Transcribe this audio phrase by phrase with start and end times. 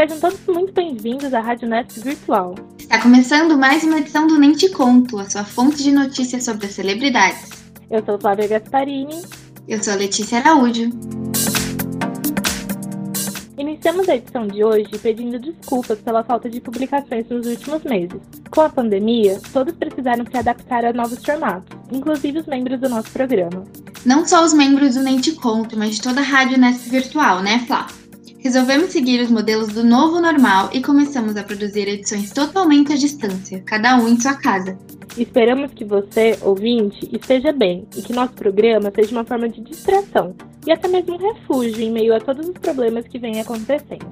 [0.00, 2.54] Sejam todos muito bem-vindos à Rádio Nest Virtual.
[2.78, 6.66] Está começando mais uma edição do Nem Te Conto, a sua fonte de notícias sobre
[6.66, 7.50] as celebridades.
[7.90, 9.20] Eu sou Flávia Gasparini.
[9.66, 10.88] Eu sou Letícia Araújo.
[13.58, 18.20] Iniciamos a edição de hoje pedindo desculpas pela falta de publicações nos últimos meses.
[18.52, 23.10] Com a pandemia, todos precisaram se adaptar a novos formatos, inclusive os membros do nosso
[23.10, 23.64] programa.
[24.06, 27.42] Não só os membros do Nem Te Conto, mas de toda a Rádio Nest Virtual,
[27.42, 27.88] né, Flá?
[28.48, 33.62] Resolvemos seguir os modelos do novo normal e começamos a produzir edições totalmente à distância,
[33.66, 34.78] cada um em sua casa.
[35.18, 40.34] Esperamos que você, ouvinte, esteja bem e que nosso programa seja uma forma de distração
[40.66, 44.10] e até mesmo um refúgio em meio a todos os problemas que vêm acontecendo.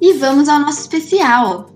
[0.00, 1.68] E vamos ao nosso especial!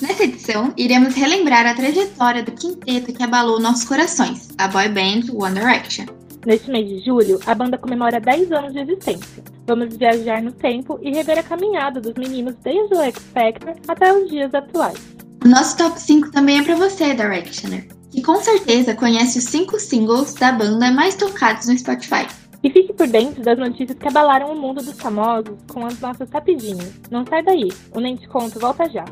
[0.00, 5.34] Nessa edição, iremos relembrar a trajetória do quinteto que abalou nossos corações, a boy band
[5.34, 6.21] One Direction.
[6.44, 9.44] Neste mês de julho, a banda comemora 10 anos de existência.
[9.64, 14.12] Vamos viajar no tempo e rever a caminhada dos meninos desde o X Factor até
[14.12, 14.98] os dias atuais.
[15.44, 19.78] O nosso top 5 também é para você, Directioner, que com certeza conhece os 5
[19.78, 22.26] singles da banda mais tocados no Spotify.
[22.64, 26.28] E fique por dentro das notícias que abalaram o mundo dos famosos com as nossas
[26.28, 26.92] rapidinhas.
[27.08, 29.04] Não sai daí, o Nem Te Conto volta já.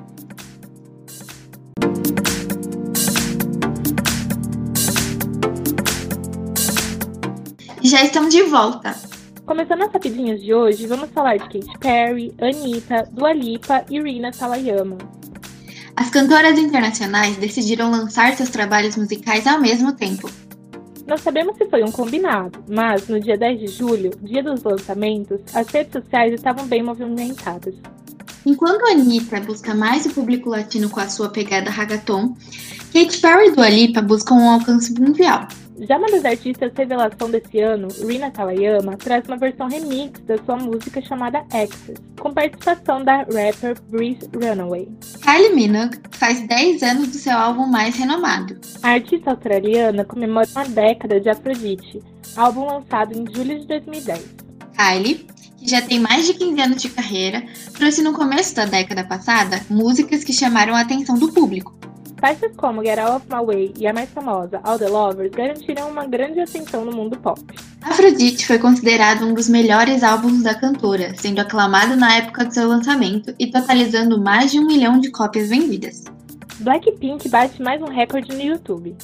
[7.90, 8.94] Já estamos de volta.
[9.44, 14.32] Começando as rapidinhas de hoje, vamos falar de Katy Perry, Anitta, Dua Lipa e Rina
[14.32, 14.96] Sawayama.
[15.96, 20.30] As cantoras internacionais decidiram lançar seus trabalhos musicais ao mesmo tempo.
[21.04, 25.40] Não sabemos se foi um combinado, mas no dia 10 de julho, dia dos lançamentos,
[25.52, 27.74] as redes sociais estavam bem movimentadas.
[28.46, 32.36] Enquanto Anitta busca mais o público latino com a sua pegada ragaton,
[32.92, 35.48] Katy Perry e Dua Lipa buscam um alcance mundial.
[35.80, 40.56] Já uma das artistas revelação desse ano, Rina Sawayama, traz uma versão remix da sua
[40.56, 44.86] música chamada Access, com participação da rapper Breeze Runaway.
[45.22, 48.60] Kylie Minogue faz 10 anos do seu álbum mais renomado.
[48.82, 52.02] A artista australiana comemora uma década de Aphrodite,
[52.36, 54.36] álbum lançado em julho de 2010.
[54.76, 55.26] Kylie,
[55.58, 57.42] que já tem mais de 15 anos de carreira,
[57.72, 61.79] trouxe no começo da década passada músicas que chamaram a atenção do público.
[62.20, 65.88] Faixas como Get Out of My Way e a mais famosa All the Lovers garantiram
[65.88, 67.40] uma grande ascensão no mundo pop.
[67.80, 72.68] Aphrodite foi considerado um dos melhores álbuns da cantora, sendo aclamado na época do seu
[72.68, 76.04] lançamento e totalizando mais de um milhão de cópias vendidas.
[76.58, 78.94] Blackpink bate mais um recorde no YouTube.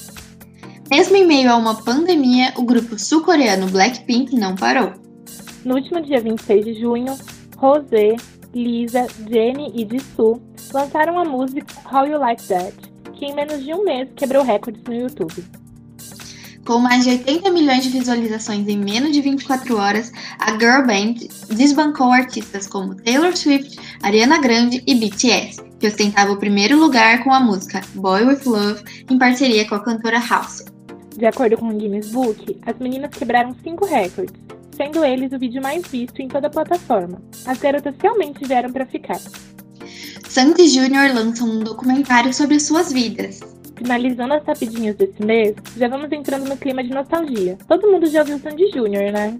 [0.90, 4.92] Mesmo em meio a uma pandemia, o grupo sul-coreano Blackpink não parou.
[5.64, 7.16] No último dia 26 de junho,
[7.56, 8.14] Rosé,
[8.54, 10.40] Lisa, Jennie e Jisoo
[10.72, 12.74] lançaram a música How You Like That,
[13.16, 15.44] que em menos de um mês quebrou recordes no YouTube.
[16.66, 21.14] Com mais de 80 milhões de visualizações em menos de 24 horas, a girl band
[21.54, 27.32] desbancou artistas como Taylor Swift, Ariana Grande e BTS, que ostentava o primeiro lugar com
[27.32, 30.64] a música Boy With Love em parceria com a cantora House.
[31.16, 34.34] De acordo com o Guinness Book, as meninas quebraram cinco recordes,
[34.72, 37.22] sendo eles o vídeo mais visto em toda a plataforma.
[37.46, 39.20] As garotas realmente vieram para ficar.
[40.28, 41.14] Sandy Jr.
[41.14, 43.40] lança um documentário sobre suas vidas.
[43.76, 47.58] Finalizando as rapidinhas desse mês, já vamos entrando no clima de nostalgia.
[47.68, 49.38] Todo mundo já ouviu Sandy Jr., né?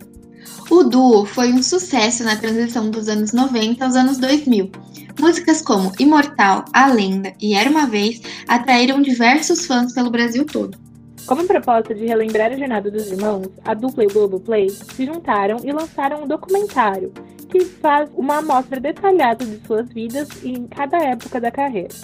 [0.71, 4.71] O duo foi um sucesso na transição dos anos 90 aos anos 2000.
[5.19, 10.86] Músicas como Imortal, A Lenda e Era Uma Vez atraíram diversos fãs pelo Brasil todo.
[11.27, 15.57] Como proposta de relembrar a jornada dos irmãos, a dupla e o Globoplay se juntaram
[15.65, 17.13] e lançaram um documentário
[17.51, 21.95] que faz uma amostra detalhada de suas vidas em cada época da carreira.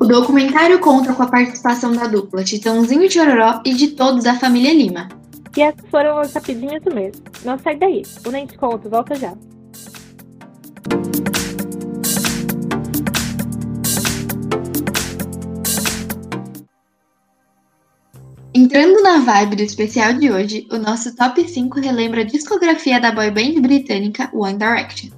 [0.00, 4.34] O documentário conta com a participação da dupla Titãozinho e Chororó e de todos da
[4.34, 5.08] família Lima.
[5.54, 7.20] E essas foram as rapidinhas do mês.
[7.44, 9.34] Não sai daí, o Nem Te Conto volta já.
[18.58, 23.12] Entrando na vibe do especial de hoje, o nosso top 5 relembra a discografia da
[23.12, 25.10] boy band britânica One Direction.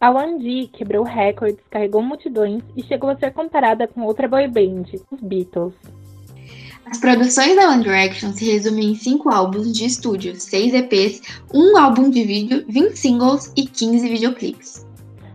[0.00, 4.48] A One D quebrou recordes, carregou multidões e chegou a ser comparada com outra boy
[4.48, 5.74] band, os Beatles.
[6.86, 11.20] As produções da One Direction se resumem em 5 álbuns de estúdio, 6 EPs,
[11.52, 14.86] 1 álbum de vídeo, 20 singles e 15 videoclipes.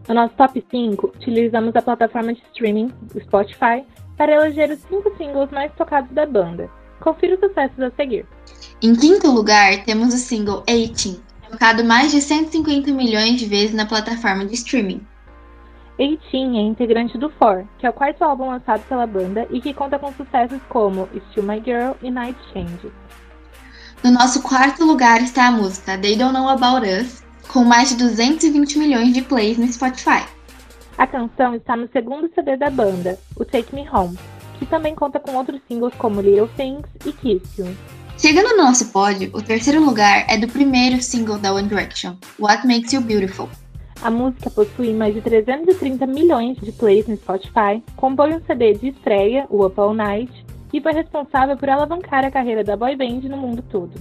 [0.09, 3.85] No nosso top 5, utilizamos a plataforma de streaming, o Spotify,
[4.17, 6.67] para eleger os 5 singles mais tocados da banda.
[6.99, 8.25] Confira os sucessos a seguir.
[8.81, 11.21] Em quinto lugar, temos o single 18,
[11.51, 15.05] tocado mais de 150 milhões de vezes na plataforma de streaming.
[15.97, 19.73] 18 é integrante do Four, que é o quarto álbum lançado pela banda e que
[19.73, 22.91] conta com sucessos como Still My Girl e Night Change.
[24.03, 27.95] No nosso quarto lugar está a música They Don't Know About Us, com mais de
[27.95, 30.25] 220 milhões de plays no Spotify.
[30.97, 34.17] A canção está no segundo CD da banda, o Take Me Home,
[34.57, 37.75] que também conta com outros singles como Little Things e Kiss You.
[38.17, 42.65] Chegando no nosso pódio, o terceiro lugar é do primeiro single da One Direction, What
[42.65, 43.49] Makes You Beautiful.
[44.01, 48.89] A música possui mais de 330 milhões de plays no Spotify, compõe um CD de
[48.89, 50.31] estreia, o Up All Night,
[50.71, 53.93] e foi responsável por alavancar a carreira da boy band no mundo todo.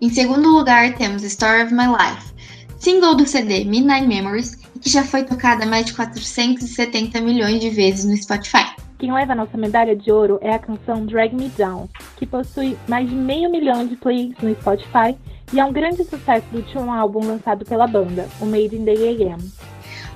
[0.00, 2.32] Em segundo lugar, temos Story of My Life,
[2.78, 8.04] single do CD Midnight Memories, que já foi tocada mais de 470 milhões de vezes
[8.06, 8.74] no Spotify.
[9.00, 11.88] Quem leva a nossa medalha de ouro é a canção Drag Me Down,
[12.18, 15.16] que possui mais de meio milhão de plays no Spotify
[15.54, 18.92] e é um grande sucesso do último álbum lançado pela banda, o Made in the
[18.92, 19.42] AM.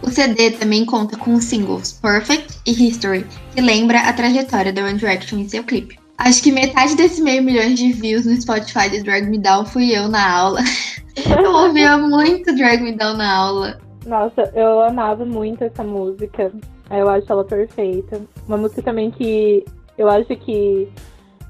[0.03, 4.85] O CD também conta com os singles Perfect e History, que lembra a trajetória da
[4.85, 5.99] One Direction em seu clipe.
[6.19, 9.97] Acho que metade desse meio milhão de views no Spotify de Drag Me Down fui
[9.97, 10.61] eu na aula.
[11.43, 13.81] eu ouvia muito Drag Me Down na aula.
[14.05, 16.53] Nossa, eu amava muito essa música.
[16.91, 18.21] Eu acho ela perfeita.
[18.47, 19.65] Uma música também que
[19.97, 20.89] eu acho que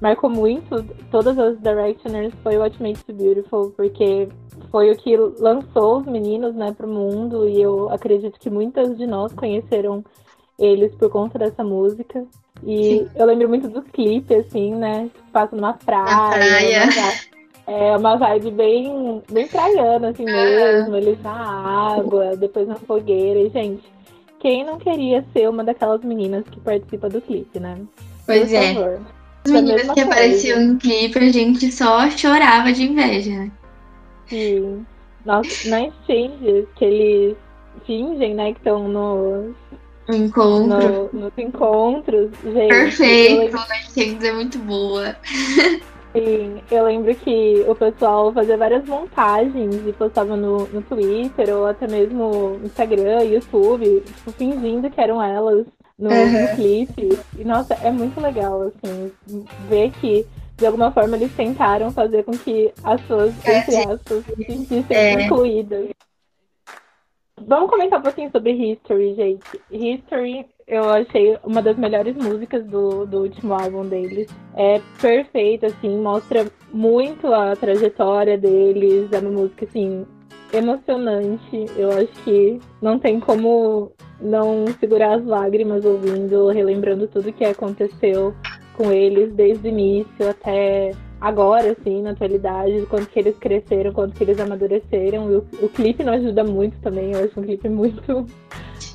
[0.01, 4.29] marcou muito todas as Directioners foi What Makes You Beautiful, porque
[4.71, 9.07] foi o que lançou os meninos, né, pro mundo e eu acredito que muitas de
[9.07, 10.05] nós conheceram
[10.59, 12.25] eles por conta dessa música.
[12.63, 13.09] E Sim.
[13.17, 15.11] eu lembro muito dos clipes, assim, né?
[15.33, 16.07] Passa numa praia.
[16.07, 17.35] Na praia.
[17.67, 20.95] É uma vibe bem, bem praiana, assim mesmo.
[20.95, 23.41] Eles na água, depois na fogueira.
[23.41, 23.83] E, gente,
[24.45, 27.79] quem não queria ser uma daquelas meninas que participa do clipe, né?
[28.27, 28.75] Pois Por é.
[28.75, 29.01] Favor.
[29.47, 30.05] As meninas que coisa.
[30.05, 33.51] apareciam no clipe, a gente só chorava de inveja, né?
[34.27, 34.85] Sim.
[35.25, 37.37] Nossa, nas changes que eles
[37.87, 39.55] fingem, né, que estão nos
[40.11, 41.09] Encontro.
[41.15, 42.69] No, nos encontros, gente.
[42.69, 45.17] Perfeito, nas changes é muito boa.
[46.15, 51.67] Sim, eu lembro que o pessoal fazia várias montagens e postava no, no Twitter ou
[51.67, 55.67] até mesmo no Instagram, YouTube, tipo, fingindo que eram elas
[55.99, 56.43] no, uhum.
[56.43, 57.19] no clipe.
[57.37, 59.13] E nossa, é muito legal, assim,
[59.69, 60.25] ver que
[60.57, 64.97] de alguma forma eles tentaram fazer com que as suas, é, entre aspas, se sentissem
[64.97, 65.23] é.
[65.25, 65.89] incluídas.
[67.45, 69.61] Vamos comentar um pouquinho sobre History, gente.
[69.69, 74.29] History eu achei uma das melhores músicas do, do último álbum deles.
[74.55, 79.13] É perfeita, assim, mostra muito a trajetória deles.
[79.13, 80.07] É uma música, assim,
[80.53, 81.67] emocionante.
[81.77, 88.35] Eu acho que não tem como não segurar as lágrimas ouvindo, relembrando tudo que aconteceu
[88.75, 94.15] com eles desde o início até agora, assim, na atualidade, quanto que eles cresceram, quanto
[94.15, 95.27] que eles amadureceram.
[95.27, 98.27] O, o clipe não ajuda muito também, eu acho um clipe muito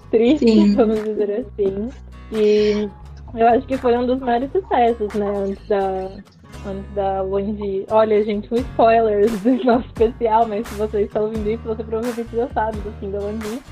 [0.10, 0.76] triste, Sim.
[0.76, 1.90] vamos dizer assim.
[2.32, 2.90] E
[3.36, 6.10] eu acho que foi um dos maiores sucessos, né, antes da,
[6.66, 7.86] antes da Wendy.
[7.90, 12.36] Olha, gente, um spoiler do nosso especial, mas se vocês estão ouvindo isso, você provavelmente
[12.36, 13.62] já sabe do fim da Wendy.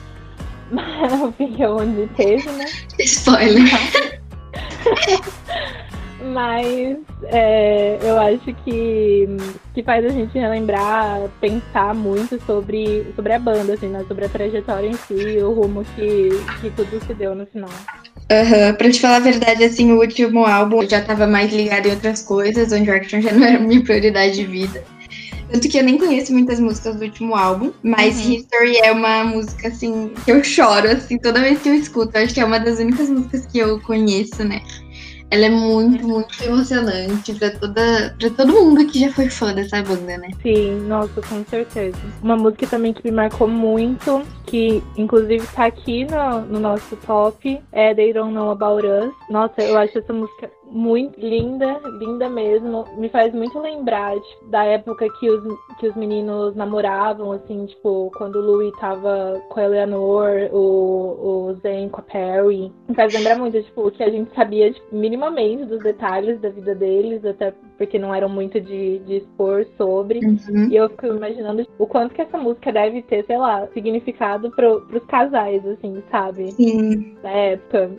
[0.69, 2.65] Mas o fim que a Wendy teve, né?
[2.99, 3.63] Spoiler.
[6.19, 9.27] Mas é, eu acho que,
[9.73, 14.03] que faz a gente relembrar, pensar muito sobre, sobre a banda, assim, né?
[14.07, 16.29] sobre a trajetória em si, o rumo que,
[16.61, 17.69] que tudo se deu no final.
[17.69, 18.73] Uhum.
[18.75, 21.91] Pra te falar a verdade, assim, o último álbum eu já tava mais ligado em
[21.91, 24.83] outras coisas, One Direction já não era minha prioridade de vida.
[25.49, 28.33] Tanto que eu nem conheço muitas músicas do último álbum, mas uhum.
[28.33, 32.17] History é uma música, assim, que eu choro, assim, toda vez que eu escuto.
[32.17, 34.61] Eu acho que é uma das únicas músicas que eu conheço, né?
[35.29, 39.81] Ela é muito, muito emocionante pra, toda, pra todo mundo que já foi fã dessa
[39.83, 40.29] banda, né?
[40.41, 41.97] Sim, nossa, com certeza.
[42.23, 47.61] Uma música também que me marcou muito, que inclusive tá aqui no, no nosso top,
[47.73, 49.13] é They Don't Know About Us.
[49.29, 52.85] Nossa, eu acho essa música muito linda, linda mesmo.
[52.97, 55.43] Me faz muito lembrar tipo, da época que os,
[55.79, 61.53] que os meninos namoravam, assim, tipo, quando o Louis tava com a Eleanor, o, o
[61.61, 62.71] Zen com a Perry.
[62.87, 66.75] Me faz lembrar muito, tipo, que a gente sabia tipo, minimamente dos detalhes da vida
[66.75, 70.19] deles, até porque não eram muito de, de expor sobre.
[70.19, 70.69] Uhum.
[70.69, 74.81] E eu fico imaginando o quanto que essa música deve ter, sei lá, significado pro,
[74.81, 76.51] pros casais, assim, sabe?
[76.51, 77.15] Sim.
[77.23, 77.91] Na época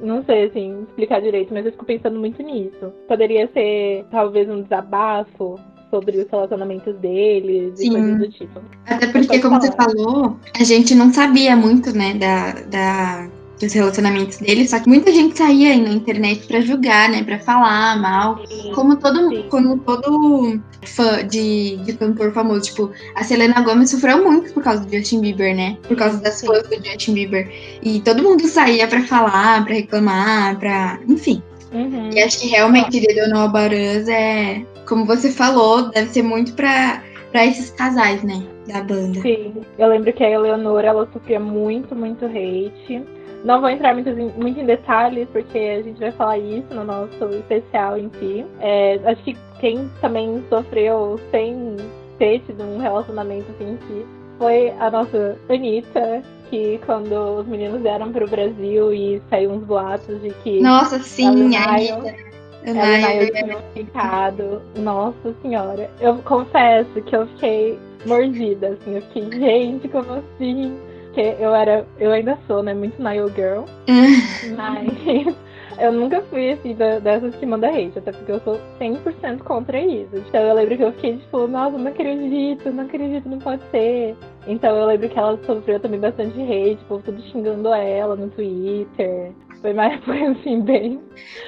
[0.00, 2.92] não sei, assim, explicar direito, mas eu fico pensando muito nisso.
[3.06, 5.58] Poderia ser, talvez, um desabafo
[5.90, 7.88] sobre os relacionamentos deles Sim.
[7.88, 8.60] e coisas do tipo.
[8.86, 9.60] Até porque, como falar.
[9.60, 14.88] você falou, a gente não sabia muito, né, da, da dos relacionamentos dele, só que
[14.88, 19.28] muita gente saía aí na internet para julgar, né, para falar mal, sim, como todo
[19.28, 19.46] sim.
[19.48, 24.84] como todo fã de, de cantor famoso, tipo, a Selena Gomez sofreu muito por causa
[24.84, 25.76] do Justin Bieber, né?
[25.86, 27.50] Por causa das fãs do Justin Bieber.
[27.82, 31.42] E todo mundo saía para falar, para reclamar, para, enfim.
[31.72, 32.10] Uhum.
[32.12, 36.22] E acho que realmente The Don't Know About Us é, como você falou, deve ser
[36.22, 39.20] muito pra para esses casais, né, da banda.
[39.20, 43.02] Sim, eu lembro que a Eleonora ela sofria muito, muito hate.
[43.44, 47.24] Não vou entrar muito, muito em detalhes, porque a gente vai falar isso no nosso
[47.30, 48.44] especial em si.
[48.60, 51.76] É, acho que quem também sofreu sem
[52.18, 57.82] ter tido um relacionamento assim em si foi a nossa Anitta, que quando os meninos
[57.82, 60.60] vieram para o Brasil e saiu uns boatos de que.
[60.60, 62.27] Nossa, sim, a Anitta.
[62.64, 64.62] Ela e tinham ficado.
[64.76, 65.90] Nossa senhora.
[66.00, 68.96] Eu confesso que eu fiquei mordida, assim.
[68.96, 70.76] Eu fiquei, gente, como assim?
[71.06, 71.86] Porque eu era.
[71.98, 72.74] Eu ainda sou, né?
[72.74, 73.64] Muito Nile Girl.
[74.56, 75.34] mas
[75.78, 80.16] eu nunca fui assim dessas que manda hate, até porque eu sou 100% contra isso.
[80.16, 84.16] Então eu lembro que eu fiquei tipo, nossa, não acredito, não acredito, não pode ser.
[84.46, 89.32] Então eu lembro que ela sofreu também bastante hate, tipo, tudo xingando ela no Twitter.
[89.60, 91.00] Foi mais, foi assim, bem.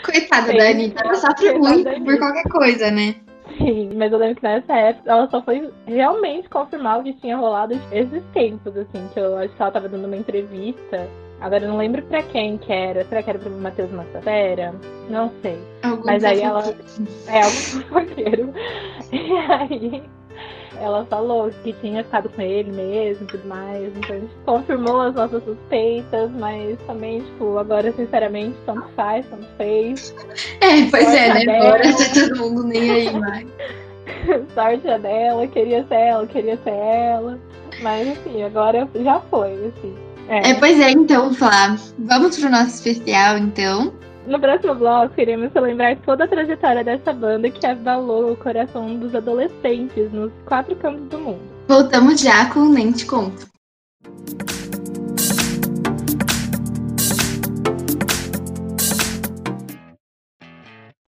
[0.04, 3.14] Coitada bem, da Anitta, ela sofre muito por qualquer coisa, né?
[3.58, 7.36] Sim, mas eu lembro que nessa época ela só foi realmente confirmar o que tinha
[7.36, 11.08] rolado esses tempos, assim, que eu acho que ela tava dando uma entrevista
[11.40, 13.04] Agora eu não lembro pra quem que era.
[13.04, 14.74] Será que era pro Matheus Massafera?
[15.08, 15.58] Não sei.
[15.82, 16.62] Algum Mas aí ela.
[17.26, 18.52] É algum fofoqueiro.
[19.12, 20.04] E aí
[20.80, 23.96] ela falou que tinha ficado com ele mesmo e tudo mais.
[23.96, 29.46] Então a gente confirmou as nossas suspeitas, mas também, tipo, agora, sinceramente, tanto faz, tanto
[29.56, 30.14] fez.
[30.60, 31.58] É, pois Sorte é, né?
[31.58, 33.46] Agora tá todo mundo nem aí mais.
[34.54, 37.38] Sorte a dela, queria ser ela, queria ser ela.
[37.82, 39.94] Mas assim, agora já foi, assim.
[40.28, 40.50] É.
[40.50, 43.92] é, pois é, então, Flá, vamos pro nosso especial, então.
[44.26, 49.14] No próximo bloco, iremos celebrar toda a trajetória dessa banda que abalou o coração dos
[49.14, 51.40] adolescentes nos quatro cantos do mundo.
[51.66, 53.48] Voltamos já com o Nem Te Conto.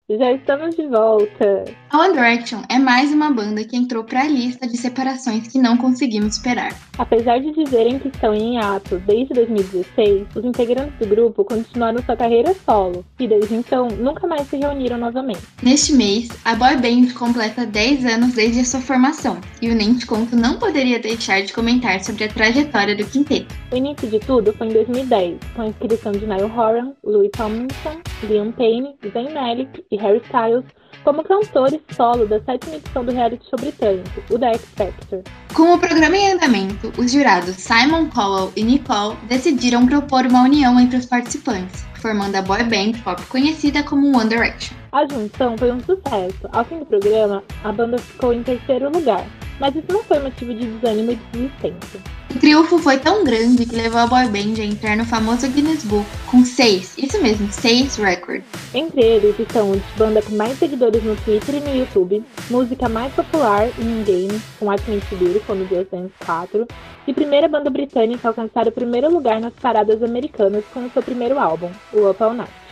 [0.09, 1.65] Já estamos de volta.
[1.89, 5.57] A One Direction é mais uma banda que entrou para a lista de separações que
[5.57, 6.75] não conseguimos esperar.
[6.99, 12.17] Apesar de dizerem que estão em ato desde 2016, os integrantes do grupo continuaram sua
[12.17, 15.39] carreira solo e desde então nunca mais se reuniram novamente.
[15.63, 19.95] Neste mês, a boy band completa 10 anos desde a sua formação e o Nem
[19.95, 23.55] Te Conto não poderia deixar de comentar sobre a trajetória do quinteto.
[23.71, 28.01] O início de tudo foi em 2010, com a inscrição de Niall Horan, Louis Tomlinson,
[28.25, 30.65] Liam Payne, Zayn Malik e Harry Styles
[31.07, 35.23] como cantores solo da sétima edição do reality show britânico, o The X Factor.
[35.55, 40.81] Com o programa em andamento, os jurados Simon Cowell e Nicole decidiram propor uma união
[40.81, 44.86] entre os participantes, formando a boy band pop conhecida como One Direction.
[44.97, 46.49] A junção foi um sucesso.
[46.51, 49.27] Ao fim do programa, a banda ficou em terceiro lugar,
[49.61, 52.01] mas isso não foi motivo de desânimo e desistência.
[52.35, 55.85] O triunfo foi tão grande que levou a boy band a entrar no famoso Guinness
[55.85, 58.47] Book com seis, isso mesmo, seis records.
[58.73, 63.13] Entre eles estão os banda com mais seguidores no Twitter e no YouTube, música mais
[63.13, 66.67] popular em um game, com Ultimate Beautiful no Just Dance 4,
[67.07, 71.03] e primeira banda britânica a alcançar o primeiro lugar nas paradas americanas com o seu
[71.03, 72.66] primeiro álbum, o Up All Night.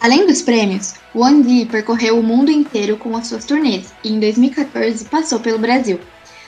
[0.00, 4.18] Além dos prêmios, One D percorreu o mundo inteiro com as suas turnês e em
[4.18, 6.00] 2014 passou pelo Brasil.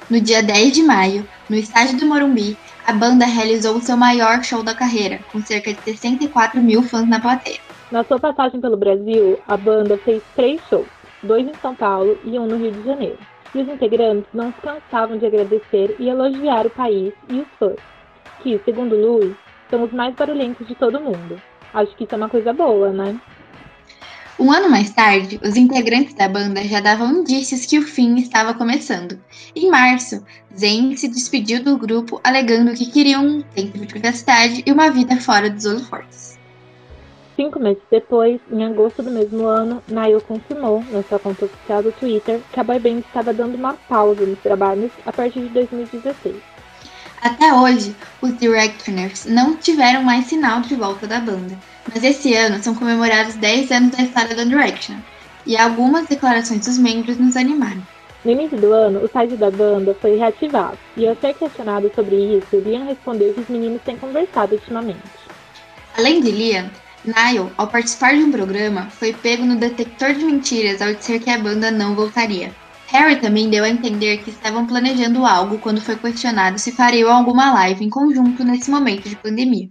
[0.09, 2.57] No dia 10 de maio, no estádio do Morumbi,
[2.87, 7.21] a banda realizou seu maior show da carreira, com cerca de 64 mil fãs na
[7.21, 7.59] plateia.
[7.91, 10.87] Na sua passagem pelo Brasil, a banda fez três shows,
[11.23, 13.19] dois em São Paulo e um no Rio de Janeiro.
[13.55, 17.77] E os integrantes não se cansavam de agradecer e elogiar o país e os fãs,
[18.43, 19.35] que, segundo Louis,
[19.69, 21.39] são os mais barulhentos de todo mundo.
[21.75, 23.19] Acho que isso é uma coisa boa, né?
[24.43, 28.53] Um ano mais tarde, os integrantes da banda já davam indícios que o fim estava
[28.53, 29.17] começando.
[29.55, 30.21] Em março,
[30.53, 35.15] Zayn se despediu do grupo alegando que queriam um tempo de privacidade e uma vida
[35.21, 36.37] fora dos holofortes.
[37.37, 41.93] Cinco meses depois, em agosto do mesmo ano, Niall confirmou, na sua conta oficial do
[41.93, 46.35] Twitter, que a boyband estava dando uma pausa nos trabalhos a partir de 2016.
[47.23, 51.57] Até hoje, os Directioners não tiveram mais sinal de volta da banda,
[51.95, 54.97] mas esse ano são comemorados 10 anos da história da Direction,
[55.47, 57.81] e algumas declarações dos membros nos animaram.
[58.25, 62.17] No início do ano, o site da banda foi reativado, e ao ser questionado sobre
[62.39, 64.99] isso, Liam respondeu que os meninos têm conversado ultimamente.
[65.97, 66.69] Além de Liam,
[67.05, 71.31] Niall, ao participar de um programa, foi pego no detector de mentiras ao dizer que
[71.31, 72.53] a banda não voltaria.
[72.93, 77.51] Harry também deu a entender que estavam planejando algo quando foi questionado se fariam alguma
[77.55, 79.69] live em conjunto nesse momento de pandemia.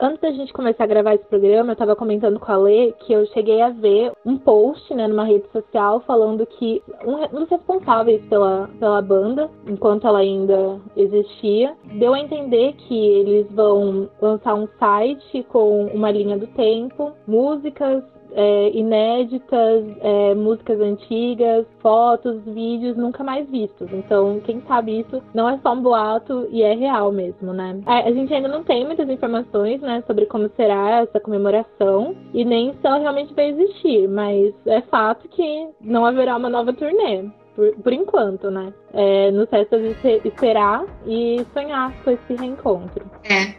[0.00, 3.12] Antes da gente começar a gravar esse programa, eu estava comentando com a Lê que
[3.12, 8.24] eu cheguei a ver um post né, numa rede social falando que um dos responsáveis
[8.24, 14.66] pela, pela banda, enquanto ela ainda existia, deu a entender que eles vão lançar um
[14.78, 18.02] site com uma linha do tempo, músicas
[18.34, 23.88] é, inéditas, é, músicas antigas, fotos, vídeos nunca mais vistos.
[23.92, 27.80] Então, quem sabe isso não é só um boato e é real mesmo, né?
[27.86, 32.44] A, a gente ainda não tem muitas informações, né, sobre como será essa comemoração e
[32.44, 37.24] nem se ela realmente vai existir, mas é fato que não haverá uma nova turnê.
[37.54, 38.72] Por, por enquanto, né?
[38.94, 39.76] É, nos resta
[40.24, 43.04] esperar e sonhar com esse reencontro.
[43.24, 43.54] É.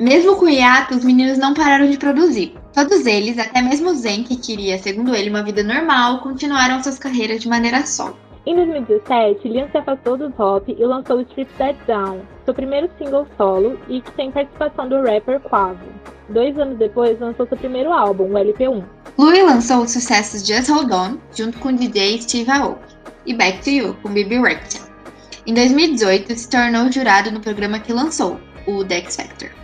[0.00, 2.54] Mesmo com o hiato, os meninos não pararam de produzir.
[2.72, 7.42] Todos eles, até mesmo Zen, que queria, segundo ele, uma vida normal, continuaram suas carreiras
[7.42, 8.16] de maneira solo.
[8.46, 12.88] Em 2017, Liam se afastou do pop e lançou o Strip That Down, seu primeiro
[12.96, 15.84] single solo e que tem participação do rapper Quavo.
[16.30, 18.82] Dois anos depois, lançou seu primeiro álbum, o LP1.
[19.18, 23.62] Louis lançou os sucessos Just Hold On, junto com o DJ Steve Aoki, e Back
[23.62, 24.80] to You, com Bibi Rexha.
[25.46, 29.59] Em 2018, se tornou jurado no programa que lançou, o The X Factor.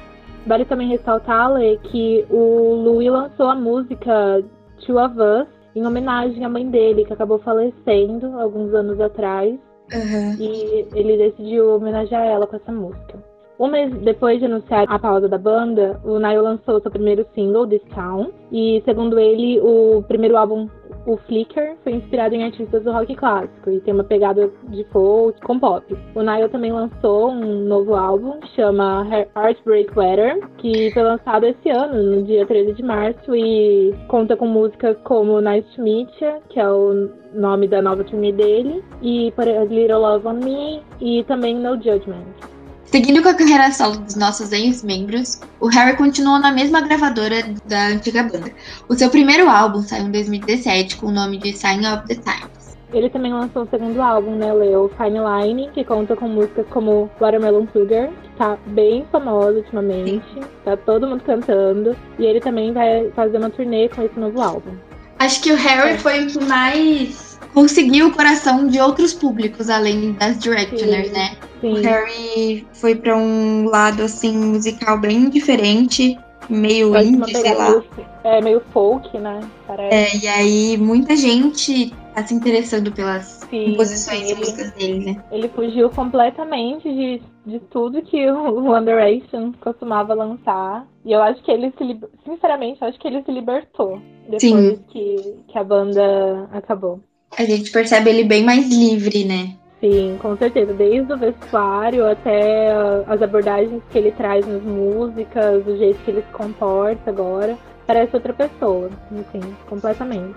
[0.46, 4.44] Vale também ressaltar, Lê, que o Louis lançou a música
[4.84, 9.58] Two of Us em homenagem à mãe dele, que acabou falecendo alguns anos atrás.
[9.92, 10.34] Uhum.
[10.38, 13.18] E ele decidiu homenagear ela com essa música.
[13.58, 17.66] Um mês depois de anunciar a pausa da banda, o Niall lançou seu primeiro single,
[17.66, 20.68] This Town, e segundo ele, o primeiro álbum
[21.06, 25.40] o Flickr foi inspirado em artistas do rock clássico e tem uma pegada de folk
[25.40, 25.96] com pop.
[26.14, 31.70] O Niall também lançou um novo álbum que chama Heartbreak Weather, que foi lançado esse
[31.70, 36.42] ano, no dia 13 de março, e conta com músicas como Nice to Meet You,
[36.48, 39.32] que é o nome da nova turnê dele, e
[39.70, 42.55] Little Love on Me, e também No Judgment.
[42.86, 47.88] Seguindo com a carreira solo dos nossos ex-membros, o Harry continuou na mesma gravadora da
[47.88, 48.50] antiga banda.
[48.88, 52.76] O seu primeiro álbum saiu em 2017 com o nome de Sign of the Times.
[52.92, 57.10] Ele também lançou o segundo álbum, né, Leo, Fine Line, que conta com músicas como
[57.20, 63.10] Watermelon Sugar, que tá bem famosa ultimamente, tá todo mundo cantando, e ele também vai
[63.10, 64.70] fazer uma turnê com esse novo álbum.
[65.18, 65.98] Acho que o Harry é.
[65.98, 71.38] foi o que mais conseguiu o coração de outros públicos, além das Directioners, né?
[71.58, 71.72] Sim.
[71.72, 76.18] O Harry foi para um lado, assim, musical bem diferente,
[76.50, 77.82] meio indie, sei lá.
[78.24, 79.40] É, meio folk, né?
[79.66, 79.94] Parece.
[79.94, 85.06] É, e aí muita gente tá se interessando pelas sim, composições sim, e músicas dele,
[85.06, 85.24] né?
[85.32, 90.86] Ele fugiu completamente de, de tudo que o One Direction costumava lançar.
[91.06, 95.36] E eu acho que ele se sinceramente, eu acho que ele se libertou depois que,
[95.48, 97.00] que a banda acabou.
[97.36, 99.54] A gente percebe ele bem mais livre, né?
[99.80, 100.72] Sim, com certeza.
[100.72, 102.72] Desde o vestuário até
[103.06, 107.56] as abordagens que ele traz nas músicas, o jeito que ele se comporta agora.
[107.86, 110.36] Parece outra pessoa, assim, completamente.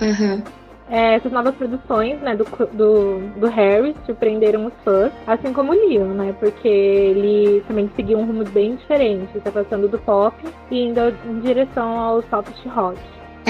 [0.00, 0.42] Uhum.
[0.90, 5.74] É, essas novas produções né, do, do, do Harry surpreenderam os fãs, assim como o
[5.74, 6.34] Leon, né?
[6.40, 10.36] Porque ele também seguiu um rumo bem diferente, se afastando do pop
[10.68, 12.98] e indo em direção ao soft rock.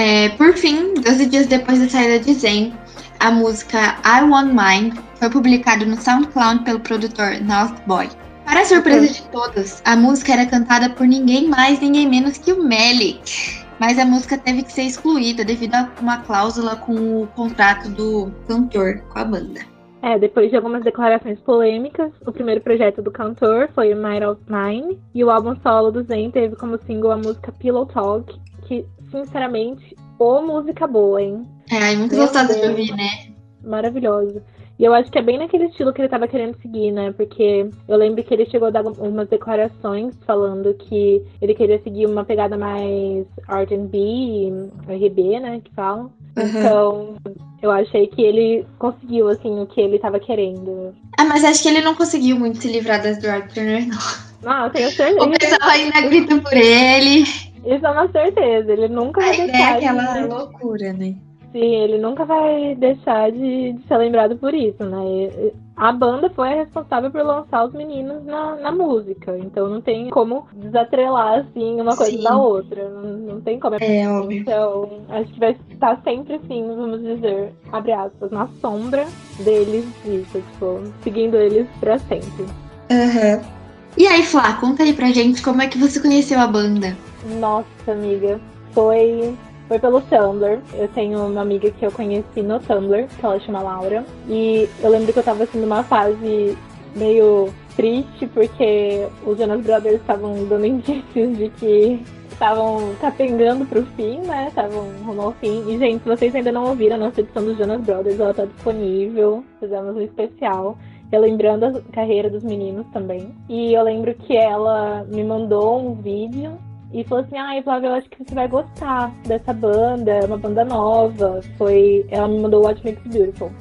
[0.03, 2.73] É, por fim, 12 dias depois da saída de Zen,
[3.19, 8.09] a música I Want Mine foi publicada no SoundCloud pelo produtor North Boy.
[8.43, 12.63] Para surpresa de todos, a música era cantada por ninguém mais, ninguém menos que o
[12.63, 13.63] Melik.
[13.79, 18.31] Mas a música teve que ser excluída devido a uma cláusula com o contrato do
[18.47, 19.61] cantor com a banda.
[20.01, 24.99] É, depois de algumas declarações polêmicas, o primeiro projeto do cantor foi Might of Mine,
[25.13, 28.33] e o álbum solo do Zen teve como single a música Pillow Talk,
[28.67, 31.45] que, sinceramente, ô música boa, hein?
[31.69, 33.31] É, muito gostosa de ouvir, né?
[33.63, 34.41] Maravilhosa.
[34.79, 37.11] E eu acho que é bem naquele estilo que ele estava querendo seguir, né?
[37.11, 42.07] Porque eu lembro que ele chegou a dar umas declarações falando que ele queria seguir
[42.07, 44.51] uma pegada mais R&B,
[44.87, 45.61] RB, né?
[45.63, 46.11] Que falam.
[46.35, 46.45] Uhum.
[46.47, 47.15] Então,
[47.61, 50.95] eu achei que ele conseguiu, assim, o que ele estava querendo.
[51.19, 53.99] Ah, mas acho que ele não conseguiu muito se livrar das Drag Turner, não.
[54.41, 55.23] Não, eu tenho certeza.
[55.23, 57.23] O pessoal ainda grita por ele.
[57.65, 58.71] Isso é uma certeza.
[58.71, 59.57] Ele nunca vai deixar.
[59.57, 60.27] É aquela de...
[60.27, 61.15] loucura, né?
[61.51, 65.51] Sim, ele nunca vai deixar de, de, ser lembrado por isso, né?
[65.75, 70.09] A banda foi a responsável por lançar os meninos na, na música, então não tem
[70.11, 72.23] como desatrelar, assim, uma coisa Sim.
[72.23, 72.87] da outra.
[72.89, 73.75] Não, não tem como.
[73.81, 74.41] É, óbvio.
[74.41, 79.05] Então, acho que vai estar sempre, assim, vamos dizer, abre aspas, na sombra
[79.39, 82.45] deles, isso, tipo, seguindo eles pra sempre.
[82.89, 83.41] Aham.
[83.43, 83.60] Uhum.
[83.97, 86.95] E aí, Flá, conta aí pra gente como é que você conheceu a banda.
[87.39, 88.39] Nossa, amiga,
[88.73, 89.35] foi
[89.71, 90.59] foi pelo Tumblr.
[90.73, 94.05] Eu tenho uma amiga que eu conheci no Tumblr, que ela chama Laura.
[94.27, 96.57] E eu lembro que eu tava assim numa fase
[96.93, 104.17] meio triste, porque os Jonas Brothers estavam dando indícios de que estavam capengando pro fim,
[104.19, 104.47] né?
[104.49, 105.63] Estavam rumo ao fim.
[105.69, 108.43] E, gente, se vocês ainda não ouviram a nossa edição dos Jonas Brothers, ela tá
[108.43, 109.41] disponível.
[109.59, 110.77] Fizemos um especial
[111.11, 113.29] relembrando a carreira dos meninos também.
[113.49, 116.57] E eu lembro que ela me mandou um vídeo
[116.93, 120.37] e falou assim: ai, Flávia, eu acho que você vai gostar dessa banda, é uma
[120.37, 121.41] banda nova.
[121.57, 122.05] Foi.
[122.09, 123.51] Ela me mandou What Makes Beautiful.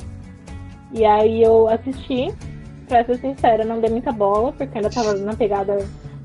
[0.92, 2.32] E aí eu assisti,
[2.88, 5.78] pra ser sincera, não dei muita bola, porque ainda tava na pegada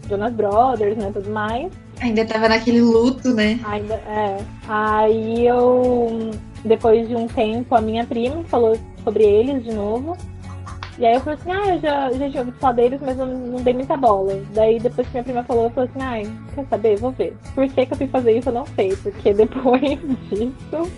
[0.10, 1.72] Jonas Brothers, né, tudo mais.
[2.02, 3.60] Ainda tava naquele luto, né?
[3.64, 4.38] Ainda, é.
[4.68, 6.32] Aí eu,
[6.64, 10.18] depois de um tempo, a minha prima falou sobre eles de novo.
[10.98, 13.26] E aí eu falei assim, ah, eu já, já tinha ouvido falar deles, mas eu
[13.26, 14.34] não dei muita bola.
[14.54, 16.98] Daí depois que minha prima falou, eu falei assim, ai, quer saber?
[16.98, 17.36] Vou ver.
[17.54, 18.96] Por que, que eu fui fazer isso, eu não sei.
[18.96, 20.92] Porque depois disso,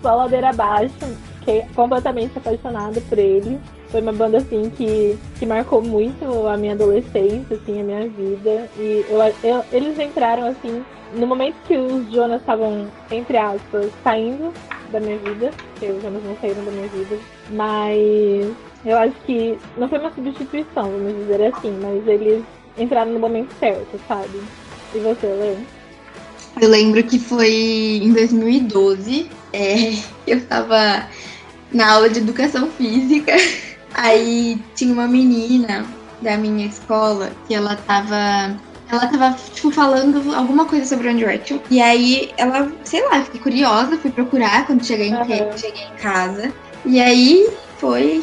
[0.00, 0.94] só ladeira abaixo,
[1.40, 3.58] fiquei completamente apaixonada por ele.
[3.88, 8.68] Foi uma banda assim que, que marcou muito a minha adolescência, assim, a minha vida.
[8.76, 14.52] E eu, eu, eles entraram assim, no momento que os Jonas estavam, entre aspas, saindo
[14.90, 17.16] da minha vida, porque os Jonas não saíram da minha vida,
[17.50, 22.44] mas eu acho que não foi uma substituição, vamos dizer assim, mas eles
[22.76, 24.40] entraram no momento certo, sabe?
[24.94, 25.56] E você, Lê?
[26.60, 29.92] Eu lembro que foi em 2012, é,
[30.26, 31.08] eu tava
[31.72, 33.32] na aula de educação física,
[33.94, 35.86] aí tinha uma menina
[36.22, 38.56] da minha escola que ela tava
[38.90, 41.58] ela tava, tipo, falando alguma coisa sobre One Direction.
[41.70, 45.56] E aí ela, sei lá, fiquei curiosa, fui procurar quando cheguei em, uhum.
[45.56, 46.52] cheguei em casa.
[46.84, 48.22] E aí foi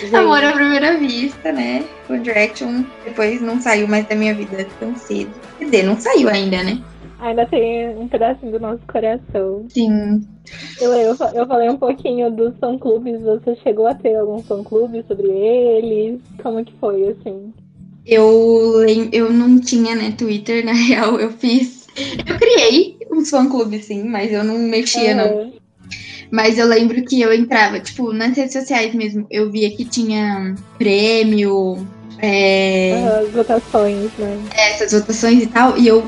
[0.00, 0.14] Gente.
[0.14, 1.84] Amor à primeira vista, né?
[2.08, 5.32] One Direction depois não saiu mais da minha vida tão cedo.
[5.58, 6.80] Quer dizer, não saiu ainda, né?
[7.18, 9.64] Ainda tem um pedacinho do nosso coração.
[9.68, 10.20] Sim.
[10.80, 13.20] Eu, eu, eu falei um pouquinho dos fã-clubes.
[13.22, 16.20] Você chegou a ter algum fã-clube sobre eles?
[16.42, 17.52] Como que foi, assim?
[18.06, 21.18] Eu, eu não tinha, né, Twitter, na real.
[21.18, 21.84] Eu fiz...
[22.26, 25.14] Eu criei uns fã-clubes, sim, mas eu não mexia, é.
[25.14, 25.52] não.
[26.30, 30.54] Mas eu lembro que eu entrava, tipo, nas redes sociais mesmo, eu via que tinha
[30.76, 31.86] prêmio.
[32.18, 33.04] É...
[33.20, 34.40] As votações, né?
[34.56, 36.04] Essas votações e tal, e eu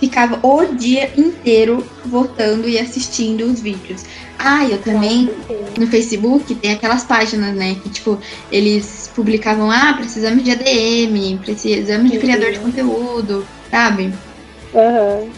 [0.00, 4.04] ficava o dia inteiro votando e assistindo os vídeos.
[4.38, 5.30] Ah, eu também
[5.78, 7.76] no Facebook tem aquelas páginas, né?
[7.82, 8.18] Que tipo,
[8.50, 14.12] eles publicavam, ah, precisamos de ADM, precisamos de criador de conteúdo, sabe?
[14.72, 15.30] Uhum.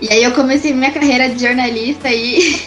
[0.00, 2.58] E aí eu comecei minha carreira de jornalista e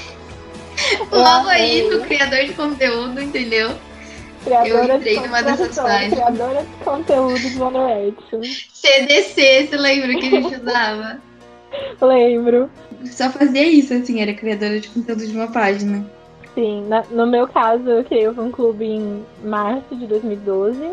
[1.12, 3.72] Logo aí no criador de conteúdo, entendeu?
[4.44, 6.14] Criadora eu entrei de numa dessas páginas.
[6.14, 8.42] Criadora de conteúdo de One Direction.
[8.74, 11.20] CDC, você lembra que a gente usava?
[12.02, 12.70] Lembro.
[13.06, 16.06] Só fazia isso, assim, era criadora de conteúdo de uma página.
[16.54, 20.84] Sim, na, no meu caso, eu criei um clube em março de 2012.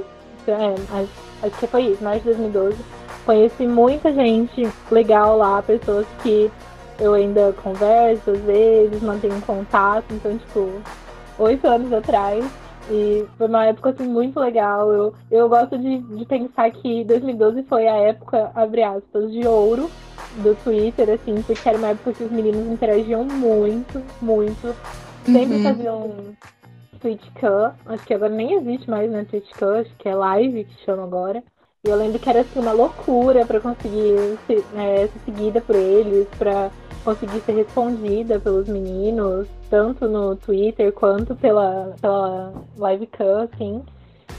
[0.48, 1.10] É, acho,
[1.42, 2.76] acho que foi isso, março de 2012.
[3.26, 6.50] Conheci muita gente legal lá, pessoas que
[6.98, 10.70] eu ainda converso às vezes, mantenho contato, então, tipo,
[11.38, 12.44] oito anos atrás.
[12.90, 14.92] E foi uma época assim, muito legal.
[14.92, 19.88] Eu, eu gosto de, de pensar que 2012 foi a época, abre aspas, de ouro
[20.42, 24.74] do Twitter, assim, porque era uma época que os meninos interagiam muito, muito.
[25.24, 25.62] Sempre uhum.
[25.62, 26.14] faziam
[27.00, 31.04] TwitchCam, acho que agora nem existe mais, né, TwitchCam, acho que é live que chama
[31.04, 31.42] agora.
[31.84, 35.76] E eu lembro que era assim, uma loucura para conseguir ser, é, ser seguida por
[35.76, 36.70] eles, para
[37.04, 43.82] conseguir ser respondida pelos meninos, tanto no Twitter quanto pela, pela livecam, assim.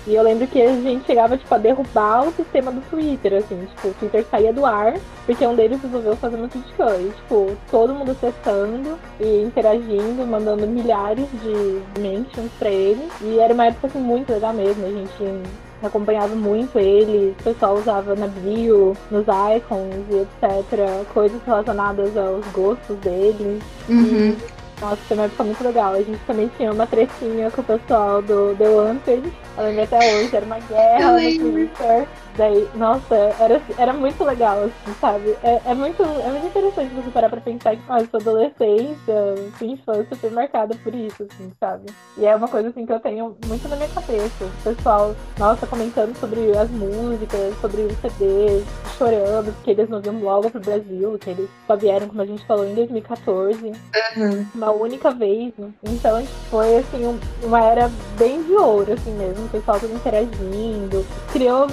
[0.08, 3.66] E eu lembro que a gente chegava, tipo, a derrubar o sistema do Twitter, assim,
[3.66, 4.96] tipo, o Twitter saía do ar,
[5.28, 7.02] porque um deles resolveu fazer uma TwitchCam.
[7.02, 13.08] E, tipo, todo mundo acessando e interagindo, mandando milhares de mentions pra ele.
[13.22, 14.86] E era uma época, assim, muito legal mesmo.
[14.86, 15.42] A gente
[15.88, 21.06] acompanhava muito ele, o pessoal usava na bio, nos icons e etc.
[21.14, 23.62] Coisas relacionadas aos gostos dele.
[23.90, 24.30] Uhum.
[24.30, 24.38] E,
[24.82, 25.94] nossa, foi uma época muito legal.
[25.94, 29.32] A gente também tinha uma tretinha com o pessoal do The Wanted.
[29.58, 32.08] Eu lembro até hoje, era uma guerra no Twitter.
[32.38, 35.36] Daí, nossa, era, era muito legal, assim, sabe?
[35.44, 39.68] É, é, muito, é muito interessante você parar pra pensar que a sua adolescência, sua
[39.68, 41.92] infância foi marcada por isso, assim, sabe?
[42.18, 44.46] E é uma coisa, assim, que eu tenho muito na minha cabeça.
[44.46, 48.66] O pessoal, nossa, comentando sobre as músicas, sobre os CDs,
[48.98, 52.46] chorando, porque eles não vinham logo pro Brasil, que eles só vieram, como a gente
[52.46, 53.66] falou, em 2014.
[53.66, 54.46] Uhum.
[54.56, 55.54] Uma única vez.
[55.84, 59.46] Então, foi, assim, um, uma era bem de ouro, assim mesmo.
[59.46, 61.06] O pessoal todo interagindo.
[61.32, 61.68] Criou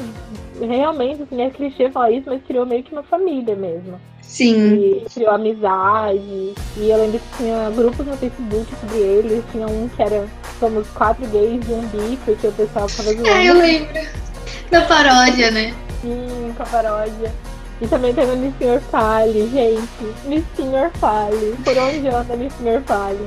[0.61, 4.01] realmente, assim, é clichê falar isso, mas criou meio que uma família mesmo.
[4.23, 4.75] Sim.
[4.75, 6.55] E criou amizade.
[6.77, 9.45] E eu lembro que tinha grupos no Facebook sobre eles.
[9.51, 10.27] Tinha um que era
[10.61, 13.29] somos quatro gays e um bi, porque o pessoal ficava zoando.
[13.29, 14.29] É, eu lembro.
[14.71, 15.75] Da paródia, né?
[16.03, 17.33] Sim, com a paródia.
[17.81, 20.27] E também tem o Miss Senhor Fale, gente.
[20.27, 21.57] Miss Senhor Fale.
[21.65, 23.27] Por onde anda Miss Senhor Fale?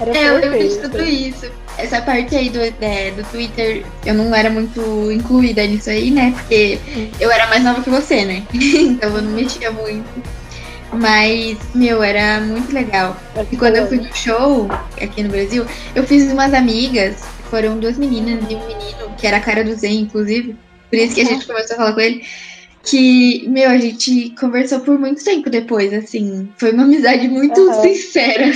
[0.00, 0.44] Era é, perfeito.
[0.44, 1.50] eu lembro de tudo isso.
[1.78, 6.34] Essa parte aí do, é, do Twitter, eu não era muito incluída nisso aí, né?
[6.36, 6.78] Porque
[7.20, 8.42] eu era mais nova que você, né?
[8.52, 10.22] então eu não mexia muito.
[10.92, 13.16] Mas, meu, era muito legal.
[13.52, 14.68] E quando eu fui no show
[15.00, 15.64] aqui no Brasil,
[15.94, 19.74] eu fiz umas amigas, foram duas meninas e um menino, que era a cara do
[19.74, 20.56] Zen, inclusive.
[20.90, 22.24] Por isso que a gente começou a falar com ele.
[22.82, 26.48] Que, meu, a gente conversou por muito tempo depois, assim.
[26.56, 27.82] Foi uma amizade muito uhum.
[27.82, 28.50] sincera.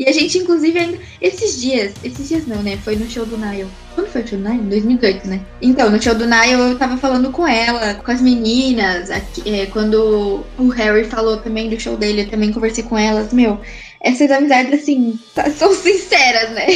[0.00, 0.98] E a gente, inclusive, ainda.
[1.20, 2.78] Esses dias, esses dias não, né?
[2.78, 3.68] Foi no show do Nile.
[3.94, 4.62] Quando foi o show do Nile?
[4.62, 5.40] 2018, né?
[5.60, 9.10] Então, no show do Nile eu tava falando com ela, com as meninas.
[9.10, 13.30] Aqui, é, quando o Harry falou também do show dele, eu também conversei com elas.
[13.34, 13.60] Meu,
[14.00, 16.66] essas amizades, assim, tá, são sinceras, né?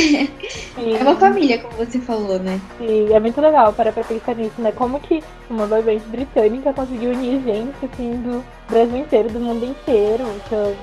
[0.74, 0.96] Sim.
[1.00, 2.60] É uma família, como você falou, né?
[2.76, 4.70] Sim, é muito legal para pra pensar nisso, né?
[4.70, 9.64] Como que uma boy band britânica conseguiu unir gente, assim, do Brasil inteiro, do mundo
[9.64, 10.24] inteiro.
[10.46, 10.76] Que eu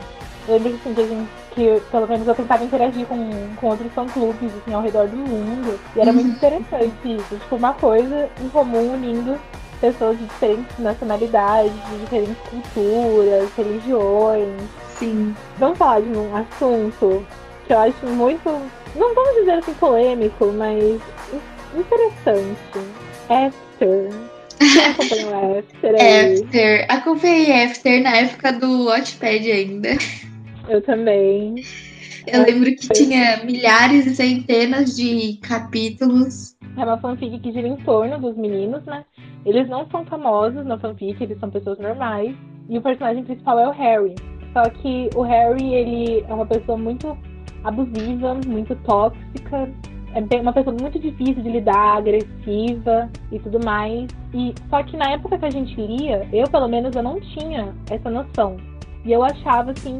[0.49, 4.51] lembro, assim, que a gente que pelo menos eu tentava interagir com, com outros fã-clubes
[4.61, 5.79] assim, ao redor do mundo.
[5.95, 6.35] E era muito uhum.
[6.35, 7.35] interessante isso.
[7.35, 9.39] Tipo, uma coisa em comum unindo
[9.79, 14.61] pessoas de diferentes nacionalidades, de diferentes culturas, religiões.
[14.97, 15.35] Sim.
[15.57, 17.25] Vamos falar de um assunto
[17.65, 18.49] que eu acho muito.
[18.95, 21.01] Não vamos dizer assim polêmico, mas
[21.75, 22.57] interessante.
[23.29, 24.09] After.
[24.59, 25.95] Você acompanhou After?
[25.95, 26.85] After.
[26.89, 29.89] Acompanhei After na época do Watchpad ainda.
[30.71, 31.55] Eu também.
[32.25, 36.55] Eu lembro que tinha milhares e centenas de capítulos.
[36.77, 39.03] É uma fanfic que gira em torno dos meninos, né?
[39.45, 42.33] Eles não são famosos na fanfic, eles são pessoas normais.
[42.69, 44.15] E o personagem principal é o Harry.
[44.53, 47.17] Só que o Harry, ele é uma pessoa muito
[47.65, 49.69] abusiva, muito tóxica.
[50.13, 54.07] É uma pessoa muito difícil de lidar, agressiva e tudo mais.
[54.33, 57.75] E só que na época que a gente lia, eu pelo menos eu não tinha
[57.89, 58.55] essa noção.
[59.03, 59.97] E eu achava assim,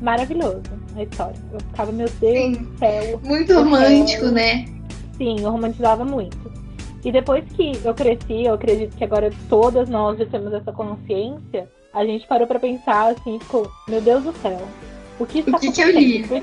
[0.00, 0.62] maravilhoso
[0.96, 1.36] a história.
[1.52, 3.20] Eu ficava, meu Deus do céu.
[3.22, 4.32] Muito romântico, céu.
[4.32, 4.64] né?
[5.16, 6.36] Sim, eu romantizava muito.
[7.04, 11.68] E depois que eu cresci, eu acredito que agora todas nós já temos essa consciência,
[11.92, 14.60] a gente parou para pensar assim, ficou, meu Deus do céu,
[15.18, 15.92] o que está o que acontecendo?
[15.92, 16.28] Que eu li?
[16.28, 16.42] Por,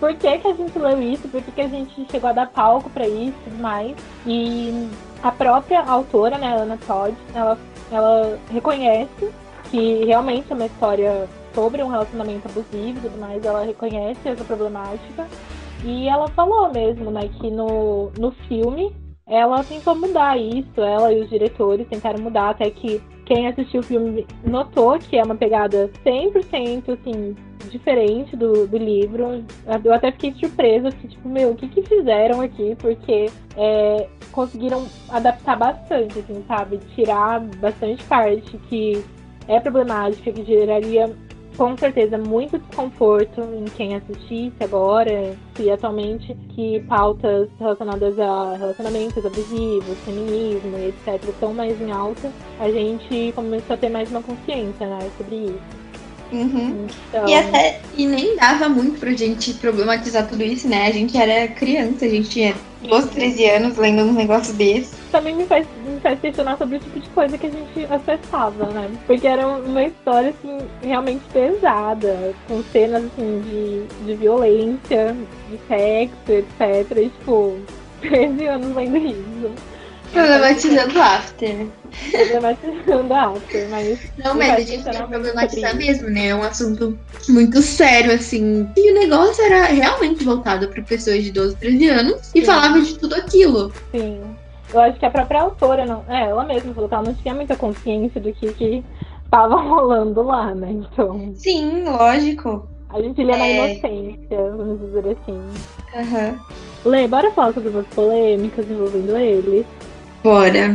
[0.00, 1.28] por, que, que a gente leu isso?
[1.28, 3.94] Por que, que a gente chegou a dar palco para isso e tudo mais?
[4.26, 4.88] E
[5.22, 7.58] a própria autora, né, Ana Todd, ela,
[7.92, 9.30] ela reconhece
[9.70, 14.44] que realmente é uma história sobre um relacionamento abusivo e tudo mais, ela reconhece essa
[14.44, 15.26] problemática.
[15.84, 18.94] E ela falou mesmo, né, que no, no filme
[19.26, 23.84] ela tentou mudar isso, ela e os diretores tentaram mudar, até que quem assistiu o
[23.84, 27.36] filme notou que é uma pegada 100% assim,
[27.70, 29.44] diferente do, do livro.
[29.84, 32.74] Eu até fiquei surpresa, fiquei tipo, meu, o que que fizeram aqui?
[32.74, 36.78] Porque é, conseguiram adaptar bastante, assim, sabe?
[36.96, 39.04] Tirar bastante parte que
[39.46, 41.16] é problemática, que geraria
[41.56, 49.24] com certeza muito desconforto em quem assistisse agora e atualmente que pautas relacionadas a relacionamentos
[49.24, 54.22] abusivos, feminismo e etc estão mais em alta, a gente começou a ter mais uma
[54.22, 55.80] consciência né, sobre isso.
[56.32, 56.86] Uhum.
[57.08, 57.28] Então...
[57.28, 60.86] E até e nem dava muito pra gente problematizar tudo isso, né?
[60.86, 64.94] A gente era criança, a gente tinha 12, 13 anos lendo um negócio desse.
[65.10, 65.66] Também me faz,
[66.00, 68.90] faz questionar sobre o tipo de coisa que a gente acessava, né?
[69.06, 75.16] Porque era uma história, assim, realmente pesada, com cenas, assim, de, de violência,
[75.50, 76.96] de sexo, etc.
[76.96, 77.58] E, tipo,
[78.00, 79.50] 13 anos lendo isso.
[80.12, 81.66] Problematizando after.
[82.10, 83.98] Problematizando after, mas.
[84.18, 86.28] Não, mas a gente tem que problematizar mesmo, né?
[86.28, 88.68] É um assunto muito sério, assim.
[88.76, 92.98] E o negócio era realmente voltado para pessoas de 12, 13 anos e falava de
[92.98, 93.72] tudo aquilo.
[93.92, 94.20] Sim.
[94.72, 97.34] Eu acho que a própria autora, não, é, ela mesma falou que ela não tinha
[97.34, 98.84] muita consciência do que, que
[99.30, 100.70] tava rolando lá, né?
[100.70, 101.32] Então.
[101.34, 102.68] Sim, lógico.
[102.88, 103.36] A gente lê é...
[103.36, 105.40] na inocência, vamos dizer assim.
[105.94, 106.30] Aham.
[106.30, 106.90] Uhum.
[106.90, 109.66] Lê, bora falar sobre as polêmicas envolvendo eles.
[110.22, 110.74] Bora.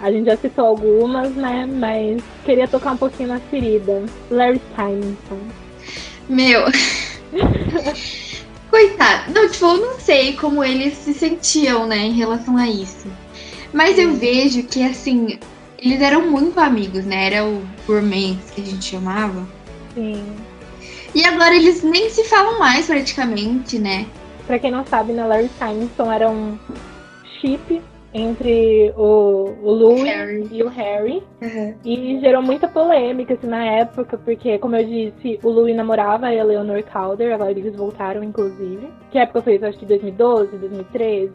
[0.00, 1.66] A gente já citou algumas, né?
[1.66, 4.04] Mas queria tocar um pouquinho na ferida.
[4.30, 5.38] Larry Stevenson.
[6.28, 6.64] Meu.
[8.70, 9.32] Coitado.
[9.32, 13.08] Não, tipo, eu não sei como eles se sentiam, né, em relação a isso.
[13.72, 15.38] Mas eu vejo que, assim,
[15.78, 17.26] eles eram muito amigos, né?
[17.26, 19.46] Era o gourmet que a gente chamava.
[19.94, 20.24] Sim.
[21.14, 24.06] E agora eles nem se falam mais, praticamente, né?
[24.46, 26.58] Pra quem não sabe, né, Larry Stevenson era um
[27.40, 30.48] chip entre o, o Louis Harry.
[30.50, 31.22] e o Harry.
[31.40, 31.74] Uhum.
[31.84, 36.34] E gerou muita polêmica assim, na época, porque, como eu disse, o Louis namorava a
[36.34, 38.88] Eleanor Calder, agora eles voltaram, inclusive.
[39.10, 39.66] Que época foi isso?
[39.66, 41.32] Acho que 2012, 2013.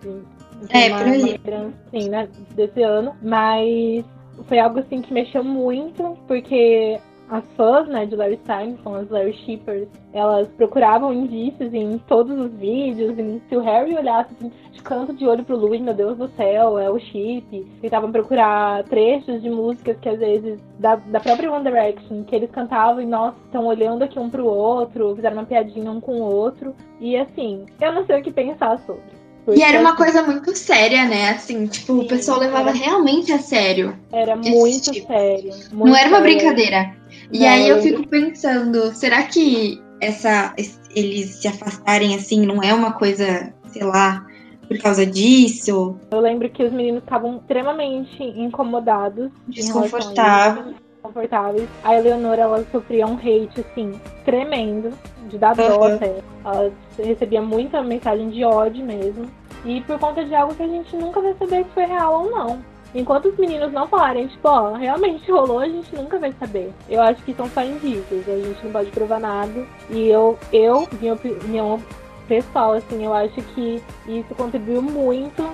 [0.70, 1.40] É, uma, por aí.
[1.48, 3.16] Uma, sim, né, desse ano.
[3.22, 4.06] Mas
[4.48, 9.10] foi algo assim que mexeu muito, porque as fãs, né, de Larry Stein, são as
[9.10, 14.52] Larry Shippers, elas procuravam indícios em todos os vídeos, e se o Harry olhasse assim,
[14.72, 17.66] de canto de olho pro Louis, meu Deus do céu, é o chip.
[17.82, 22.52] Tentavam procurar trechos de músicas que às vezes, da, da própria One Direction, que eles
[22.52, 26.24] cantavam e, nossa, estão olhando aqui um pro outro, fizeram uma piadinha um com o
[26.24, 26.76] outro.
[27.00, 29.25] E assim, eu não sei o que pensar sobre.
[29.46, 31.30] Porque, e era uma coisa muito séria, né?
[31.30, 33.96] Assim, tipo, sim, o pessoal levava era, realmente a sério.
[34.12, 35.08] Era muito tipo.
[35.08, 35.52] sério.
[35.72, 36.96] Muito não era uma brincadeira.
[37.32, 40.54] E não, aí eu fico pensando, será que essa
[40.96, 44.26] eles se afastarem assim não é uma coisa, sei lá,
[44.68, 45.96] por causa disso?
[46.10, 50.76] Eu lembro que os meninos estavam extremamente incomodados, desconfortáveis.
[51.06, 51.70] Confortáveis.
[51.84, 54.92] A Eleonora, ela sofria um hate, assim, tremendo,
[55.30, 55.96] de dar dó uhum.
[55.96, 56.22] até.
[56.44, 59.30] Ela recebia muita mensagem de ódio mesmo.
[59.64, 62.32] E por conta de algo que a gente nunca vai saber se foi real ou
[62.32, 62.60] não.
[62.94, 66.72] Enquanto os meninos não falarem, tipo, ó, realmente rolou, a gente nunca vai saber.
[66.90, 69.66] Eu acho que são só indícios, a gente não pode provar nada.
[69.90, 71.82] E eu, eu minha opinião
[72.26, 75.46] pessoal, assim, eu acho que isso contribuiu muito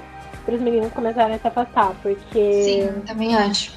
[0.45, 2.63] para os meninos começarem a se afastar, porque.
[2.63, 3.73] Sim, também acho.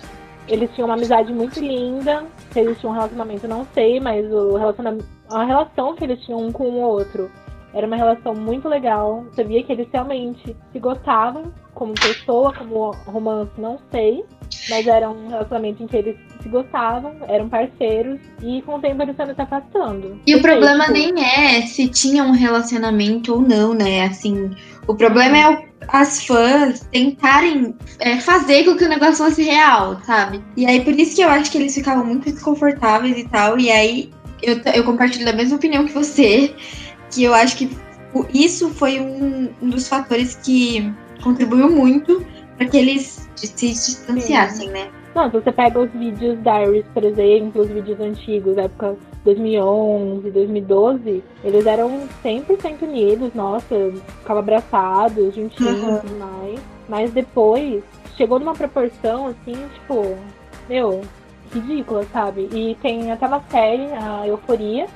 [0.49, 4.57] Eles tinham uma amizade muito linda, se eles tinham um relacionamento, não sei, mas o
[4.57, 7.31] relacionamento, a relação que eles tinham um com o outro
[7.73, 9.25] era uma relação muito legal.
[9.33, 14.25] Você via que eles realmente se gostavam como pessoa, como romance, não sei.
[14.71, 19.03] Mas era um relacionamento em que eles se gostavam, eram parceiros, e com o tempo
[19.03, 20.21] eles estão se afastando.
[20.27, 24.05] E o problema nem é se tinha um relacionamento ou não, né?
[24.05, 24.51] Assim,
[24.87, 30.01] o problema é o, as fãs tentarem é, fazer com que o negócio fosse real,
[30.05, 30.42] sabe?
[30.57, 33.59] E aí por isso que eu acho que eles ficavam muito desconfortáveis e tal.
[33.59, 34.11] E aí
[34.42, 36.55] eu, eu compartilho da mesma opinião que você,
[37.11, 37.70] que eu acho que
[38.33, 40.92] isso foi um, um dos fatores que
[41.23, 42.25] contribuiu muito
[42.57, 44.73] para que eles se distanciassem, Sim.
[44.73, 44.88] né?
[45.14, 50.31] Não, se você pega os vídeos da Iris, por exemplo, os vídeos antigos, época 2011,
[50.31, 53.75] 2012, eles eram 100% unidos, nossa,
[54.21, 55.99] ficavam abraçados, juntinhos e uhum.
[55.99, 56.61] tudo mais.
[56.89, 57.83] Mas depois,
[58.17, 60.17] chegou numa proporção, assim, tipo,
[60.69, 61.01] meu,
[61.53, 62.49] ridícula, sabe?
[62.53, 64.87] E tem até uma série, a Euforia,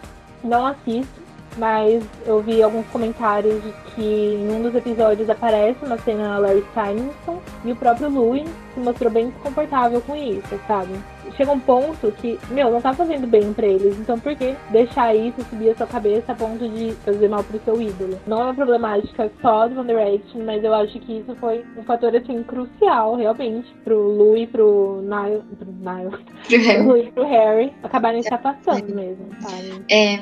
[0.45, 1.21] não assisto,
[1.57, 6.64] mas eu vi alguns comentários de que em um dos episódios aparece uma cena Larry
[6.71, 10.93] Stevenson e o próprio Louis se mostrou bem desconfortável com isso, sabe?
[11.38, 15.14] Chega um ponto que, meu, não tá fazendo bem para eles, então por que deixar
[15.14, 18.18] isso subir a sua cabeça a ponto de fazer mal pro seu ídolo?
[18.27, 21.85] Não é uma problemática só do One Direction, mas eu acho que isso foi um
[21.85, 27.72] fator, assim, crucial, realmente, pro Louis, pro Niall, pro Niall, pro Harry, Louis, pro Harry
[27.85, 29.85] acabarem se afastando mesmo, sabe?
[29.88, 30.18] É,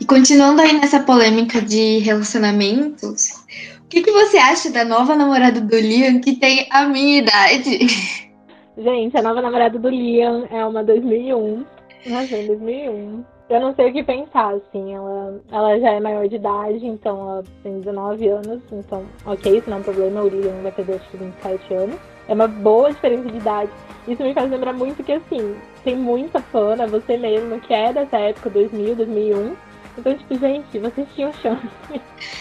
[0.00, 3.44] e continuando aí nessa polêmica de relacionamentos,
[3.80, 8.20] o que, que você acha da nova namorada do Liam que tem a minha idade?
[8.80, 11.66] Gente, a nova namorada do Liam é uma 2001.
[12.06, 13.22] Nossa, 2001.
[13.50, 14.94] Eu não sei o que pensar, assim.
[14.94, 18.62] Ela, ela já é maior de idade, então ela tem 19 anos.
[18.72, 20.22] Então, ok, isso não é um problema.
[20.22, 21.96] O Liam vai fazer acho que 27 anos.
[22.26, 23.70] É uma boa diferença de idade.
[24.08, 27.92] Isso me faz lembrar muito que, assim, tem muita fã, né, você mesmo, que é
[27.92, 29.56] dessa época, 2000, 2001
[29.98, 31.68] então, tipo, gente, vocês tinham chance.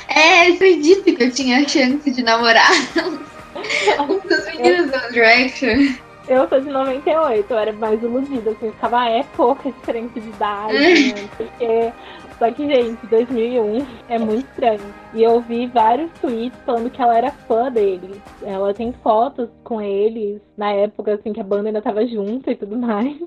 [0.07, 2.71] É, eu acredito que eu tinha chance de namorar
[4.07, 5.95] um dos meninos do Direction.
[6.29, 10.19] Eu sou de 98, eu era mais iludida, assim, eu ficava, ah, é pouca diferença
[10.19, 10.73] de idade,
[11.13, 11.29] né?
[11.35, 11.91] Porque.
[12.37, 14.79] Só que, gente, 2001 é muito estranho.
[15.13, 18.21] E eu vi vários tweets falando que ela era fã dele.
[18.43, 22.55] Ela tem fotos com eles na época, assim, que a banda ainda tava junto e
[22.55, 23.17] tudo mais.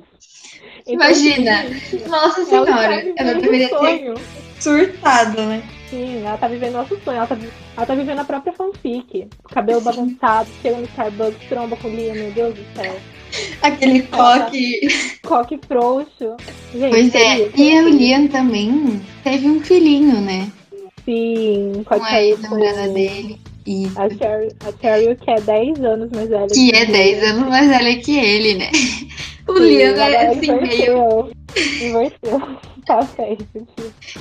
[0.86, 1.60] Então, Imagina!
[1.60, 3.12] Assim, Nossa senhora!
[3.16, 4.14] Ela deveria ter
[4.58, 5.62] surtado, né?
[5.92, 7.18] Sim, ela tá vivendo nosso sonho.
[7.18, 7.36] Ela tá,
[7.76, 9.28] ela tá vivendo a própria fanfic.
[9.50, 12.96] Cabelo bagunçado, chega no Starbucks, tromba com o Liam, meu Deus do céu.
[13.60, 14.88] Aquele coque.
[15.22, 16.36] Coque frouxo.
[16.72, 17.50] Gente, pois é.
[17.54, 20.50] E o Liam também teve um filhinho, né?
[21.04, 21.98] Sim, com a
[22.40, 23.38] namorada dele.
[23.66, 24.00] Isso.
[24.00, 27.48] A Cheryl, a Cheryl, que é 10 anos mais velha que, que é 10 anos
[27.50, 28.70] mais velha que ele, né?
[29.46, 31.30] O Liam é assim meio.
[31.82, 32.71] Inverteu.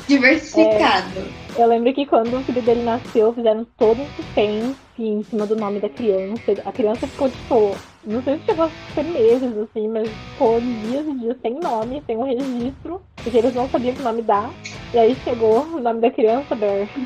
[0.08, 1.20] Diversificado.
[1.58, 5.46] É, eu lembro que quando o filho dele nasceu, fizeram todo um suspense em cima
[5.46, 6.54] do nome da criança.
[6.66, 11.08] A criança ficou, tipo, não sei se chegou a ser meses, assim, mas ficou dias
[11.08, 14.50] e dias sem nome, sem um registro, porque eles não sabiam que nome dá.
[14.94, 16.88] E aí chegou o nome da criança, Bear.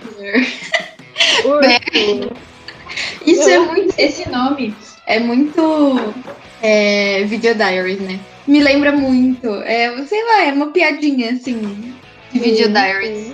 [1.62, 1.82] Bear.
[3.26, 3.96] Isso eu é muito.
[3.98, 4.76] Esse nome
[5.06, 5.96] é muito
[6.62, 8.20] é, Video Diaries, né?
[8.48, 9.48] Me lembra muito.
[9.64, 11.94] É, sei lá, é uma piadinha, assim,
[12.32, 13.34] de Video Diaries.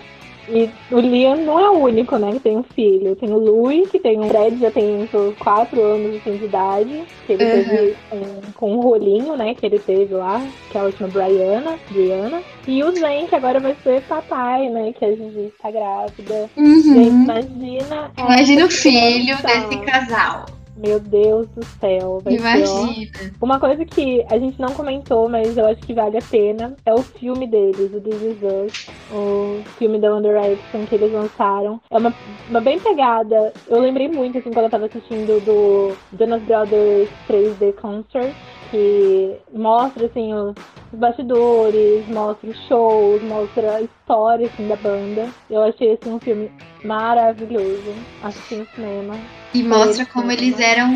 [0.49, 3.15] E o Liam não é o único, né, que tem um filho.
[3.15, 7.03] Tem o Louis, que tem um Fred, já tem uns 4 anos assim, de idade,
[7.25, 7.51] que ele uhum.
[7.51, 11.79] teve um, com um rolinho, né, que ele teve lá, que é a última Brianna,
[11.89, 12.41] Brianna.
[12.67, 16.49] E o Zen, que agora vai ser papai, né, que a Gigi está grávida.
[16.57, 16.81] Uhum.
[16.81, 18.11] Gente, imagina.
[18.17, 20.45] Imagina o filho desse casal.
[20.81, 22.19] Meu Deus do céu.
[22.23, 22.93] Vai Imagina.
[22.93, 26.75] Ser, Uma coisa que a gente não comentou, mas eu acho que vale a pena,
[26.85, 31.11] é o filme deles, o This Is Us, o filme da One Direction que eles
[31.11, 31.79] lançaram.
[31.89, 32.13] É uma,
[32.49, 33.53] uma bem pegada.
[33.67, 38.33] Eu lembrei muito, assim, quando eu tava assistindo do Jonas Brothers 3D Concert,
[38.71, 40.55] que mostra, assim, os
[40.93, 45.29] bastidores, mostra os shows, mostra a história, assim, da banda.
[45.49, 46.49] Eu achei, assim, um filme
[46.83, 47.93] maravilhoso.
[48.23, 49.15] Assisti no cinema.
[49.53, 50.89] E mostra como eles eram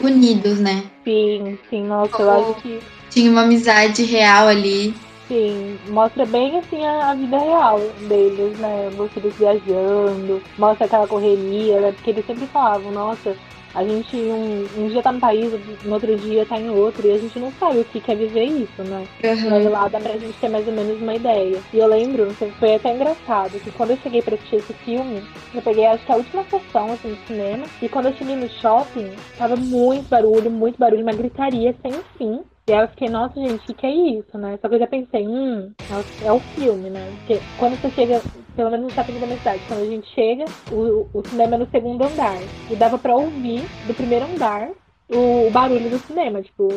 [0.00, 0.84] unidos, né?
[1.04, 2.78] Sim, sim, nossa, como eu acho que.
[3.10, 4.94] Tinha uma amizade real ali.
[5.28, 8.90] Sim, mostra bem assim a, a, vida real deles, né?
[8.94, 11.92] Vocês viajando, mostra aquela correria, né?
[11.92, 13.34] Porque eles sempre falavam, nossa,
[13.74, 15.52] a gente um, um dia tá num país,
[15.84, 18.44] no outro dia tá em outro, e a gente não sabe o que quer viver
[18.44, 19.04] isso, né?
[19.22, 19.50] Uhum.
[19.50, 21.58] Mas lá dá pra gente ter mais ou menos uma ideia.
[21.72, 25.22] E eu lembro, foi até engraçado, que quando eu cheguei pra assistir esse filme,
[25.54, 28.48] eu peguei acho que a última sessão assim, do cinema, e quando eu cheguei no
[28.48, 32.40] shopping, tava muito barulho, muito barulho, uma gritaria sem fim.
[32.66, 34.58] E aí eu fiquei, nossa, gente, o que, que é isso, né?
[34.62, 37.12] Só que eu já pensei, hum, é o, é o filme, né?
[37.18, 38.22] Porque quando você chega,
[38.56, 41.58] pelo menos no shopping da minha cidade, quando a gente chega, o, o cinema é
[41.58, 42.38] no segundo andar.
[42.70, 44.70] E dava pra ouvir do primeiro andar
[45.08, 46.68] o, o barulho do cinema, tipo,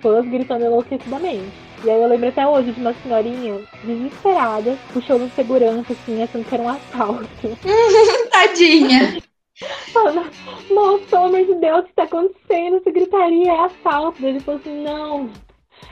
[0.00, 1.52] fãs gritando enlouquecidamente.
[1.84, 6.54] E aí eu lembro até hoje de uma senhorinha desesperada, puxando segurança, assim, achando que
[6.54, 7.28] era um assalto.
[8.30, 9.22] Tadinha!
[9.92, 10.30] Falando,
[10.70, 12.76] nossa, pelo amor de Deus, o que tá acontecendo?
[12.76, 14.24] Essa gritaria é assalto.
[14.24, 15.30] Ele falou assim, não,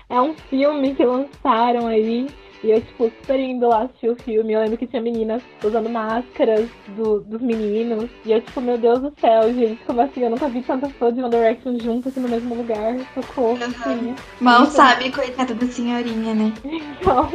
[0.08, 2.26] é um filme que lançaram aí.
[2.62, 4.52] E eu, tipo, super indo lá assistir o filme.
[4.52, 8.10] Eu lembro que tinha meninas usando máscaras do, dos meninos.
[8.24, 10.22] E eu, tipo, meu Deus do céu, gente, como assim?
[10.22, 12.96] Eu nunca vi tantas pessoas de One Direction juntas assim, no mesmo lugar.
[13.14, 13.58] Socorro.
[13.86, 14.14] Uhum.
[14.40, 16.52] Mal então, sabe, coitada da senhorinha, né?
[17.00, 17.30] Então,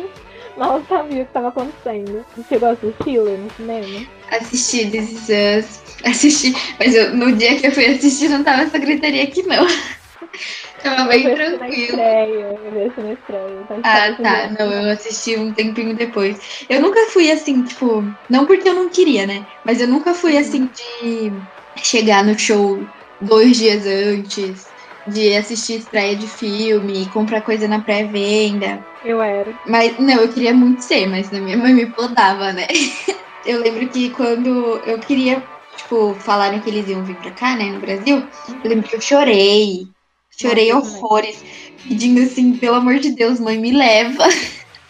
[0.58, 2.26] mal sabia o que estava acontecendo.
[2.36, 4.06] Você chegou a assistir no cinema?
[4.32, 5.82] Assisti This Is Us.
[6.04, 9.66] Assisti, mas eu, no dia que eu fui assistir não tava essa gritaria aqui, não.
[10.84, 11.98] Tava bem eu tranquilo.
[11.98, 13.66] Estreia, eu na estreia.
[13.68, 14.50] Tá ah, tá.
[14.52, 16.40] Não, eu assisti um tempinho depois.
[16.70, 19.46] Eu nunca fui assim, tipo, não porque eu não queria, né?
[19.64, 21.42] Mas eu nunca fui assim de
[21.78, 24.72] chegar no show dois dias antes,
[25.06, 28.86] de assistir estreia de filme, comprar coisa na pré-venda.
[29.04, 29.54] Eu era.
[29.66, 32.68] Mas, não, eu queria muito ser, mas minha mãe me podava, né?
[33.44, 37.72] Eu lembro que quando eu queria, tipo, falaram que eles iam vir pra cá, né,
[37.72, 38.30] no Brasil,
[38.64, 39.92] eu lembro que eu chorei.
[40.42, 41.44] Chorei Nossa, horrores,
[41.88, 44.28] pedindo assim, pelo amor de Deus, mãe, me leva.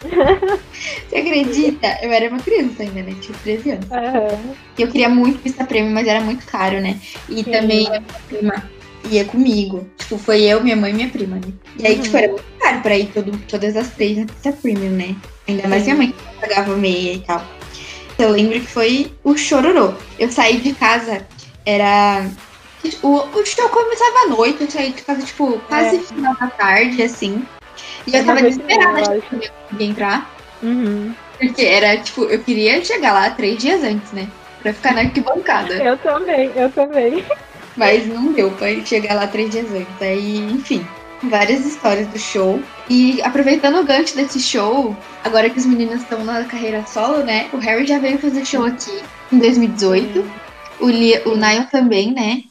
[1.08, 1.98] Você acredita?
[2.02, 3.14] Eu era uma criança ainda, né?
[3.20, 3.86] Tinha 13 anos.
[3.86, 4.54] Uhum.
[4.78, 6.98] Eu queria muito pista prêmio, mas era muito caro, né?
[7.28, 7.50] E Sim.
[7.50, 8.70] também a minha prima
[9.10, 9.86] ia comigo.
[9.98, 11.52] Tipo, foi eu, minha mãe e minha prima, né?
[11.78, 12.02] E aí, uhum.
[12.02, 15.14] tipo, era muito caro pra ir todo, todas as três na pista premium, né?
[15.46, 17.44] Ainda mais minha mãe que pagava meia e tal.
[18.18, 19.94] Eu lembro que foi o chororô.
[20.18, 21.26] Eu saí de casa,
[21.64, 22.26] era.
[23.02, 26.00] O, o show começava à noite, eu saí de casa, tipo, quase é.
[26.00, 27.46] final da tarde, assim.
[28.06, 29.22] E eu tava desesperada
[29.72, 30.30] de entrar.
[30.62, 31.14] Uhum.
[31.38, 34.28] Porque era, tipo, eu queria chegar lá três dias antes, né?
[34.62, 35.74] Pra ficar na arquibancada.
[35.74, 37.24] Eu também, eu também.
[37.76, 40.00] Mas não deu pra chegar lá três dias antes.
[40.00, 40.86] Aí, enfim
[41.22, 42.60] várias histórias do show.
[42.88, 47.48] E aproveitando o gancho desse show, agora que os meninos estão na carreira solo, né?
[47.52, 50.24] O Harry já veio fazer show aqui em 2018.
[50.80, 52.42] O, Lia, o Niall também, né?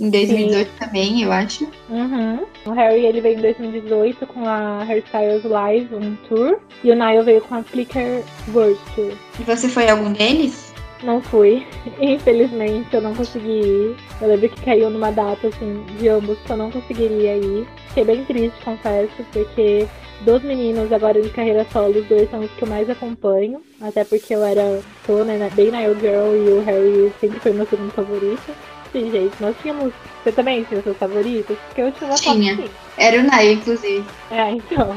[0.00, 0.76] Em 2018 Sim.
[0.78, 1.68] também, eu acho.
[1.90, 2.46] Uhum.
[2.66, 6.60] O Harry ele veio em 2018 com a Hairstyles Live, um tour.
[6.84, 8.22] E o Niall veio com a Flickr
[8.54, 9.12] World Tour.
[9.40, 10.72] E você foi algum deles?
[11.02, 11.66] Não fui.
[12.00, 13.96] Infelizmente, eu não consegui ir.
[14.20, 17.66] Eu lembro que caiu numa data, assim, de ambos que eu não conseguiria ir.
[17.88, 19.88] Fiquei bem triste, confesso, porque
[20.20, 23.62] dos meninos agora de carreira solo, os dois são os que eu mais acompanho.
[23.80, 27.66] Até porque eu era, tô, né, bem na Girl e o Harry sempre foi meu
[27.66, 28.54] segundo favorito.
[28.92, 29.92] Sim, gente, nós tínhamos.
[30.22, 31.56] Você também tinha seus favoritos?
[31.66, 32.54] Porque eu tinha uma Tinha.
[32.54, 32.68] Assim.
[32.96, 34.04] Era o Nayo, inclusive.
[34.30, 34.96] É, então.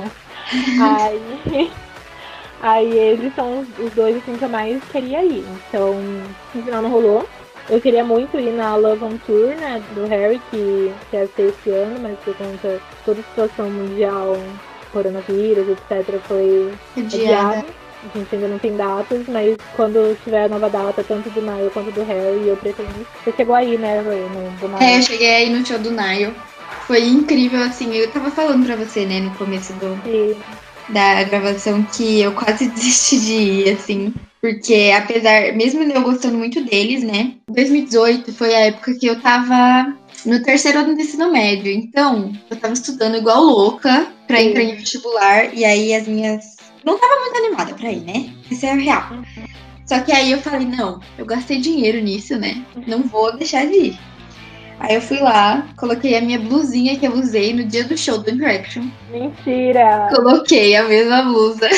[0.82, 1.72] Aí.
[2.62, 5.44] Aí eles são os dois assim que eu mais queria ir.
[5.68, 5.96] Então,
[6.54, 7.28] no final não rolou.
[7.70, 11.50] Eu queria muito ir na Love on Tour, né, do Harry, que, que ia ser
[11.50, 14.36] esse ano, mas por conta de toda a situação mundial,
[14.92, 17.66] coronavírus, etc., foi adiada.
[18.04, 21.70] A gente ainda não tem datas, mas quando tiver a nova data, tanto do Nile
[21.72, 23.06] quanto do Harry, eu pretendo.
[23.24, 24.84] Você chegou aí, né, no, do Nile?
[24.84, 26.34] É, eu cheguei aí no show do Nile.
[26.88, 30.36] Foi incrível, assim, eu tava falando pra você, né, no começo do, Sim
[30.92, 34.14] da gravação que eu quase desisti de ir, assim.
[34.42, 37.36] Porque apesar, mesmo eu gostando muito deles, né?
[37.50, 39.96] 2018 foi a época que eu tava
[40.26, 41.72] no terceiro ano do ensino médio.
[41.72, 44.50] Então, eu tava estudando igual louca pra Sim.
[44.50, 45.54] entrar em vestibular.
[45.54, 46.58] E aí as minhas.
[46.84, 48.34] Não tava muito animada pra ir, né?
[48.50, 49.10] Isso é real.
[49.86, 52.64] Só que aí eu falei, não, eu gastei dinheiro nisso, né?
[52.88, 54.00] Não vou deixar de ir.
[54.80, 58.18] Aí eu fui lá, coloquei a minha blusinha que eu usei no dia do show
[58.18, 58.84] do Direction.
[59.12, 60.10] Mentira!
[60.16, 61.70] Coloquei a mesma blusa.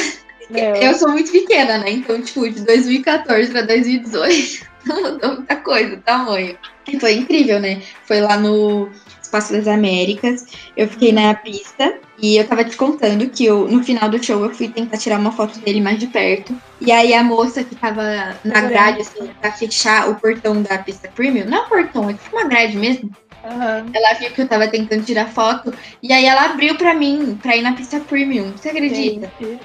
[0.49, 1.89] Meu, Eu sou muito pequena, né?
[1.89, 6.57] Então, tipo, de 2014 pra 2018, não mudou muita coisa, tamanho.
[6.99, 7.81] Foi incrível, né?
[8.05, 8.89] Foi lá no
[9.21, 10.45] Espaço das Américas.
[10.77, 14.43] Eu fiquei na pista e eu tava te contando que eu, no final do show
[14.43, 16.55] eu fui tentar tirar uma foto dele mais de perto.
[16.79, 18.03] E aí a moça que tava
[18.43, 22.13] na grade, assim, pra fechar o portão da pista premium, não é um portão, é
[22.13, 23.09] tipo uma grade mesmo.
[23.43, 23.85] aham.
[23.93, 27.55] Ela viu que eu tava tentando tirar foto e aí ela abriu pra mim, pra
[27.55, 28.51] ir na pista premium.
[28.51, 29.31] Você acredita?
[29.39, 29.59] Gente.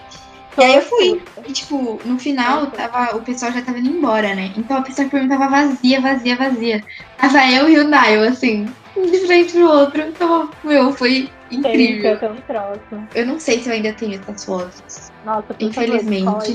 [0.59, 1.23] E aí eu fui.
[1.47, 4.53] E, tipo, no final, tava, o pessoal já tava indo embora, né?
[4.57, 6.85] Então a pista premium tava vazia, vazia, vazia.
[7.17, 10.03] Tava eu e o Nile, assim, um de frente pro outro.
[10.03, 12.19] Então, meu, foi incrível.
[12.19, 13.19] que.
[13.19, 15.13] Eu não sei se eu ainda tenho essas fotos.
[15.25, 16.55] Nossa, por Infelizmente.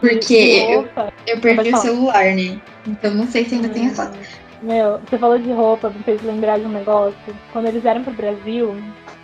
[0.00, 2.60] Porque De eu, roupa, eu perdi o celular, né?
[2.86, 4.16] Então não sei se ainda tenho as fotos.
[4.16, 7.14] Hum, Meu, você falou de roupa, me fez lembrar de um negócio.
[7.52, 8.74] Quando eles vieram pro Brasil,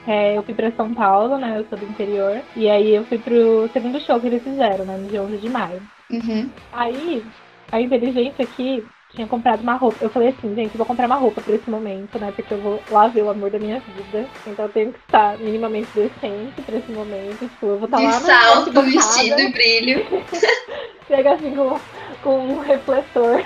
[0.07, 1.59] é, eu fui pra São Paulo, né?
[1.59, 2.41] Eu sou do interior.
[2.57, 4.97] E aí eu fui pro segundo show que eles fizeram, né?
[4.97, 5.83] No dia 11 de maio.
[6.11, 6.51] Uhum.
[6.73, 7.25] Aí,
[7.73, 8.85] a inteligência aqui
[9.15, 9.97] tinha comprado uma roupa.
[10.01, 12.33] Eu falei assim, gente, vou comprar uma roupa pra esse momento, né?
[12.35, 14.27] Porque eu vou lá ver o amor da minha vida.
[14.47, 17.39] Então eu tenho que estar minimamente decente pra esse momento.
[17.39, 20.05] Tipo, eu vou estar de lá na salto, vestido, brilho.
[21.09, 21.79] Chega assim com,
[22.23, 23.45] com um refletor.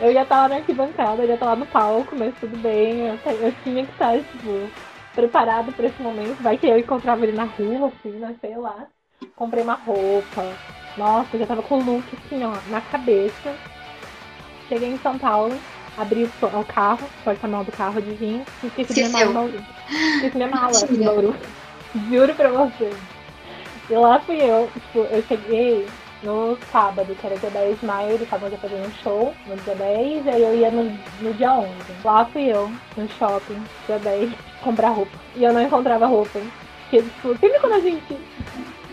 [0.00, 3.06] Eu ia estar lá na arquibancada, eu ia estar lá no palco, mas tudo bem.
[3.06, 4.68] Eu, eu tinha que estar, tipo,
[5.14, 6.42] preparado pra esse momento.
[6.42, 8.34] Vai que eu encontrava ele na rua, assim, né?
[8.40, 8.86] Sei lá.
[9.36, 10.44] Comprei uma roupa.
[10.96, 13.54] Nossa, já tava com o look, assim, ó, na cabeça.
[14.68, 15.56] Cheguei em São Paulo,
[15.96, 19.32] abri o, o carro, o porta-mala do carro de vinho, e esqueci minha mala em
[19.32, 19.64] Bauru.
[19.88, 21.04] Esqueci minha mala em Mentira.
[21.04, 21.36] Bauru.
[22.10, 22.90] Juro pra você.
[23.90, 25.86] E lá fui eu, tipo, eu cheguei
[26.24, 29.56] no sábado, que era dia 10 de maio, eles estavam já fazendo um show no
[29.56, 30.84] dia 10, aí eu ia no,
[31.20, 31.72] no dia 11.
[32.02, 34.32] Lá fui eu, no shopping, dia 10,
[34.64, 35.18] comprar roupa.
[35.36, 36.40] E eu não encontrava roupa.
[36.82, 38.16] Porque, tipo, sempre quando a gente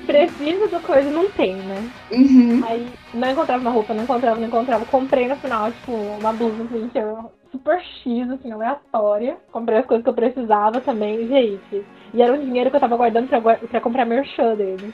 [0.06, 1.90] precisa da coisa, não tem, né?
[2.12, 2.62] Uhum.
[2.66, 4.86] Aí não encontrava uma roupa, não encontrava, não encontrava.
[4.86, 9.38] Comprei no final, tipo, uma blusa assim, que era super X, assim, aleatória.
[9.52, 11.86] Comprei as coisas que eu precisava também, gente.
[12.14, 14.94] E era um dinheiro que eu tava guardando pra, pra comprar merchan dele.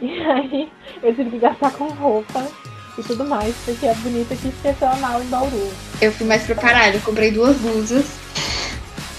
[0.00, 0.68] E aí
[1.02, 2.46] eu tive que gastar com roupa
[2.98, 5.70] e tudo mais, porque é bonita que esqueceu a mala em Bauru.
[6.00, 8.04] Eu fui mais preparada, eu comprei duas blusas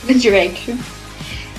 [0.06, 0.76] do Direction.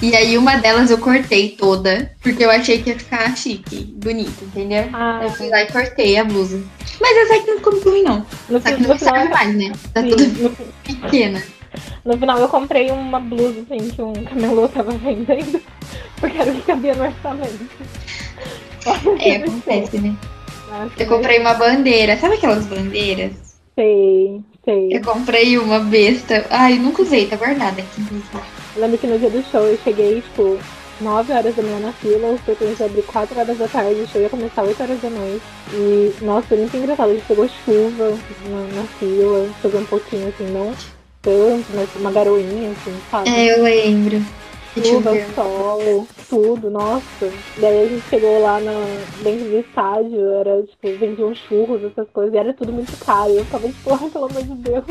[0.03, 4.43] E aí uma delas eu cortei toda, porque eu achei que ia ficar chique, bonito,
[4.45, 4.88] entendeu?
[4.95, 6.62] Ah, Eu fui lá e cortei a blusa.
[6.99, 8.26] Mas essa aqui não ficou muito ruim, não.
[8.49, 9.72] no, que fi- não no serve mais, né?
[9.93, 10.51] Tá sim, tudo no,
[10.84, 11.43] pequena.
[12.05, 15.61] No final eu comprei uma blusa assim que um camelô tava vendendo,
[16.18, 17.71] porque era o que cabia no orçamento.
[19.21, 20.16] É, acontece, né?
[20.71, 22.16] Nossa, Eu comprei uma bandeira.
[22.16, 23.33] Sabe aquelas bandeiras?
[23.75, 24.97] Sei, sei.
[24.97, 26.47] Eu comprei uma besta.
[26.51, 28.29] Ai, nunca usei, tá guardada aqui, inclusive.
[28.77, 30.59] Eu lembro que no dia do show eu cheguei, tipo,
[31.01, 34.01] 9 horas da manhã na fila, o show começou a abrir 4 horas da tarde,
[34.01, 35.45] o show ia começar 8 horas da noite.
[35.73, 38.18] E, nossa, foi muito engraçado, a gente pegou chuva
[38.49, 40.73] na, na fila, choveu um pouquinho, assim, não
[41.23, 43.29] tanto, mas uma garoinha, assim, sabe?
[43.29, 44.23] É, eu lembro.
[44.83, 47.29] Chuva, sol, tudo, nossa.
[47.59, 48.73] Daí a gente chegou lá na,
[49.23, 53.33] dentro do estádio, era, tipo, vendiam churros, essas coisas, e era tudo muito caro.
[53.33, 54.85] Eu ficava, tipo, pelo amor de Deus.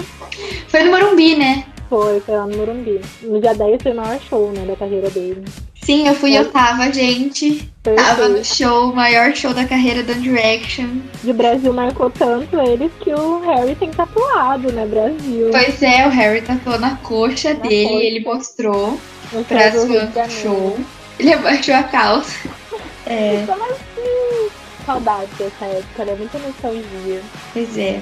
[0.68, 1.66] Foi no Morumbi, né?
[1.88, 3.00] Foi, foi lá no Morumbi.
[3.24, 5.46] No dia 10 foi o maior show, né, da carreira dele.
[5.84, 6.40] Sim, eu fui, É.
[6.40, 7.68] eu tava, gente.
[7.84, 10.88] Foi Tava no show, o maior show da carreira do Direction.
[11.24, 15.50] E o Brasil marcou tanto eles que o Harry tem tatuado, né, Brasil.
[15.52, 18.04] Pois é, o Harry tatuou na coxa Na dele, coxa.
[18.04, 19.00] ele mostrou
[19.32, 20.12] no pra fãs Janeiro.
[20.30, 20.80] show.
[21.18, 22.36] Ele abaixou a calça.
[23.08, 24.50] É, assim,
[24.86, 26.16] saudade dessa época, né?
[26.16, 27.22] Muita nostalgia.
[27.54, 28.02] pois é.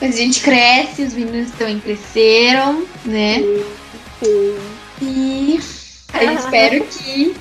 [0.00, 3.40] Mas a gente cresce, os meninos também cresceram, né?
[3.40, 3.64] Sim,
[4.22, 4.56] sim.
[5.02, 5.60] E
[6.22, 7.34] eu espero que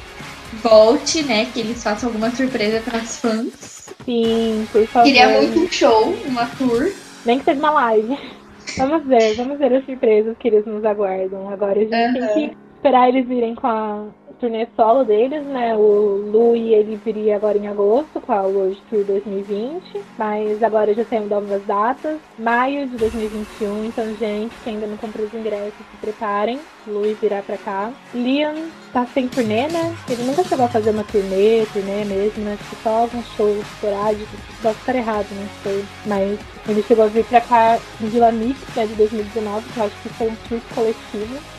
[0.61, 1.45] volte, né?
[1.53, 3.93] Que eles façam alguma surpresa para os fãs.
[4.05, 5.05] Sim, por favor.
[5.05, 6.91] Queria muito um show, uma tour.
[7.26, 8.17] Nem que seja uma live.
[8.78, 11.47] Vamos ver, vamos ver as surpresas que eles nos aguardam.
[11.49, 14.07] Agora a gente tem que esperar eles virem com a
[14.43, 15.73] turnê solo deles, né?
[15.73, 21.05] O Louis ele viria agora em agosto com a World Tour 2020, mas agora já
[21.05, 23.85] tem novas datas, maio de 2021.
[23.85, 26.59] Então, gente, que ainda não comprou os ingressos, se preparem.
[26.85, 27.93] Louis virá pra cá.
[28.13, 28.53] Liam
[28.91, 29.95] tá sem turnê, né?
[30.09, 32.57] Ele nunca chegou a fazer uma turnê, turnê mesmo, né?
[32.59, 34.39] Acho que só alguns shows esporádicos.
[34.61, 35.85] Posso estar errado, não sei.
[36.05, 36.37] Mas
[36.67, 39.95] ele chegou a vir pra cá em Vila Mix, né, de 2019, que eu acho
[40.03, 41.53] que foi um surto coletivo.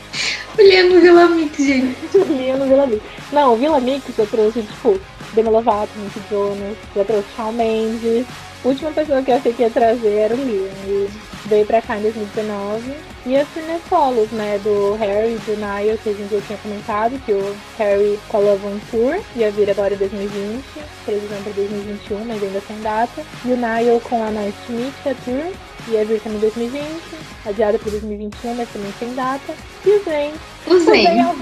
[0.57, 2.17] O Liam no Vila Mix, gente.
[2.29, 3.03] Liam no Vila Mix.
[3.31, 4.99] Não, o Vila Mix eu trouxe, tipo,
[5.33, 8.25] Demi Lovato, Nick Jonas, já trouxe Shawn Mendes.
[8.63, 10.69] Última pessoa que eu achei que ia trazer era o Liam.
[10.87, 11.09] E
[11.45, 12.93] veio pra cá em 2019.
[13.25, 13.79] E as turnê
[14.33, 18.19] né, do Harry e do Niall, que a gente já tinha comentado, que o Harry
[18.29, 20.63] com a Love on Tour ia vir agora em 2020,
[21.05, 23.23] previsão para 2021, mas ainda sem data.
[23.43, 24.93] E o Niall com a Nice to Meet,
[25.25, 25.51] Tour,
[25.91, 26.83] ia vir também em 2020,
[27.45, 29.53] adiada para 2021, mas também sem data.
[29.85, 30.33] E o Zayn.
[30.67, 30.79] O é o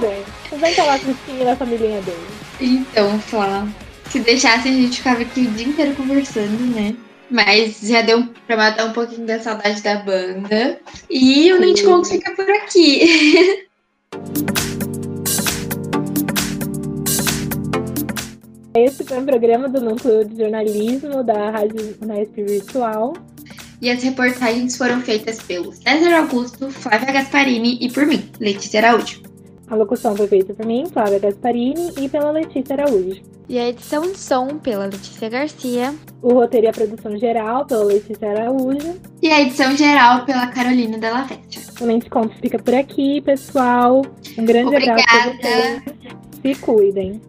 [0.01, 0.23] Zayn.
[0.51, 2.27] O Zayn tá lá com da família dele.
[2.59, 3.67] Então, Flá,
[4.09, 6.95] se deixasse a gente ficava aqui o dia inteiro conversando, né?
[7.29, 10.79] Mas já deu pra matar um pouquinho da saudade da banda.
[11.09, 13.65] E o Lynch Conks fica por aqui.
[18.75, 23.13] Esse foi um programa do Núcleo de Jornalismo da Rádio Unesp Virtual.
[23.83, 29.21] E as reportagens foram feitas pelo César Augusto, Flávia Gasparini e por mim, Letícia Araújo.
[29.67, 33.21] A locução foi feita por mim, Flávia Gasparini, e pela Letícia Araújo.
[33.49, 35.93] E a edição de som pela Letícia Garcia.
[36.21, 39.01] O roteiro e a produção geral pela Letícia Araújo.
[39.21, 41.63] E a edição geral pela Carolina Della Vecchia.
[41.81, 44.01] O Lente Contos fica por aqui, pessoal.
[44.37, 45.01] Um grande Obrigada.
[45.01, 45.83] abraço vocês.
[46.41, 47.21] Se cuidem.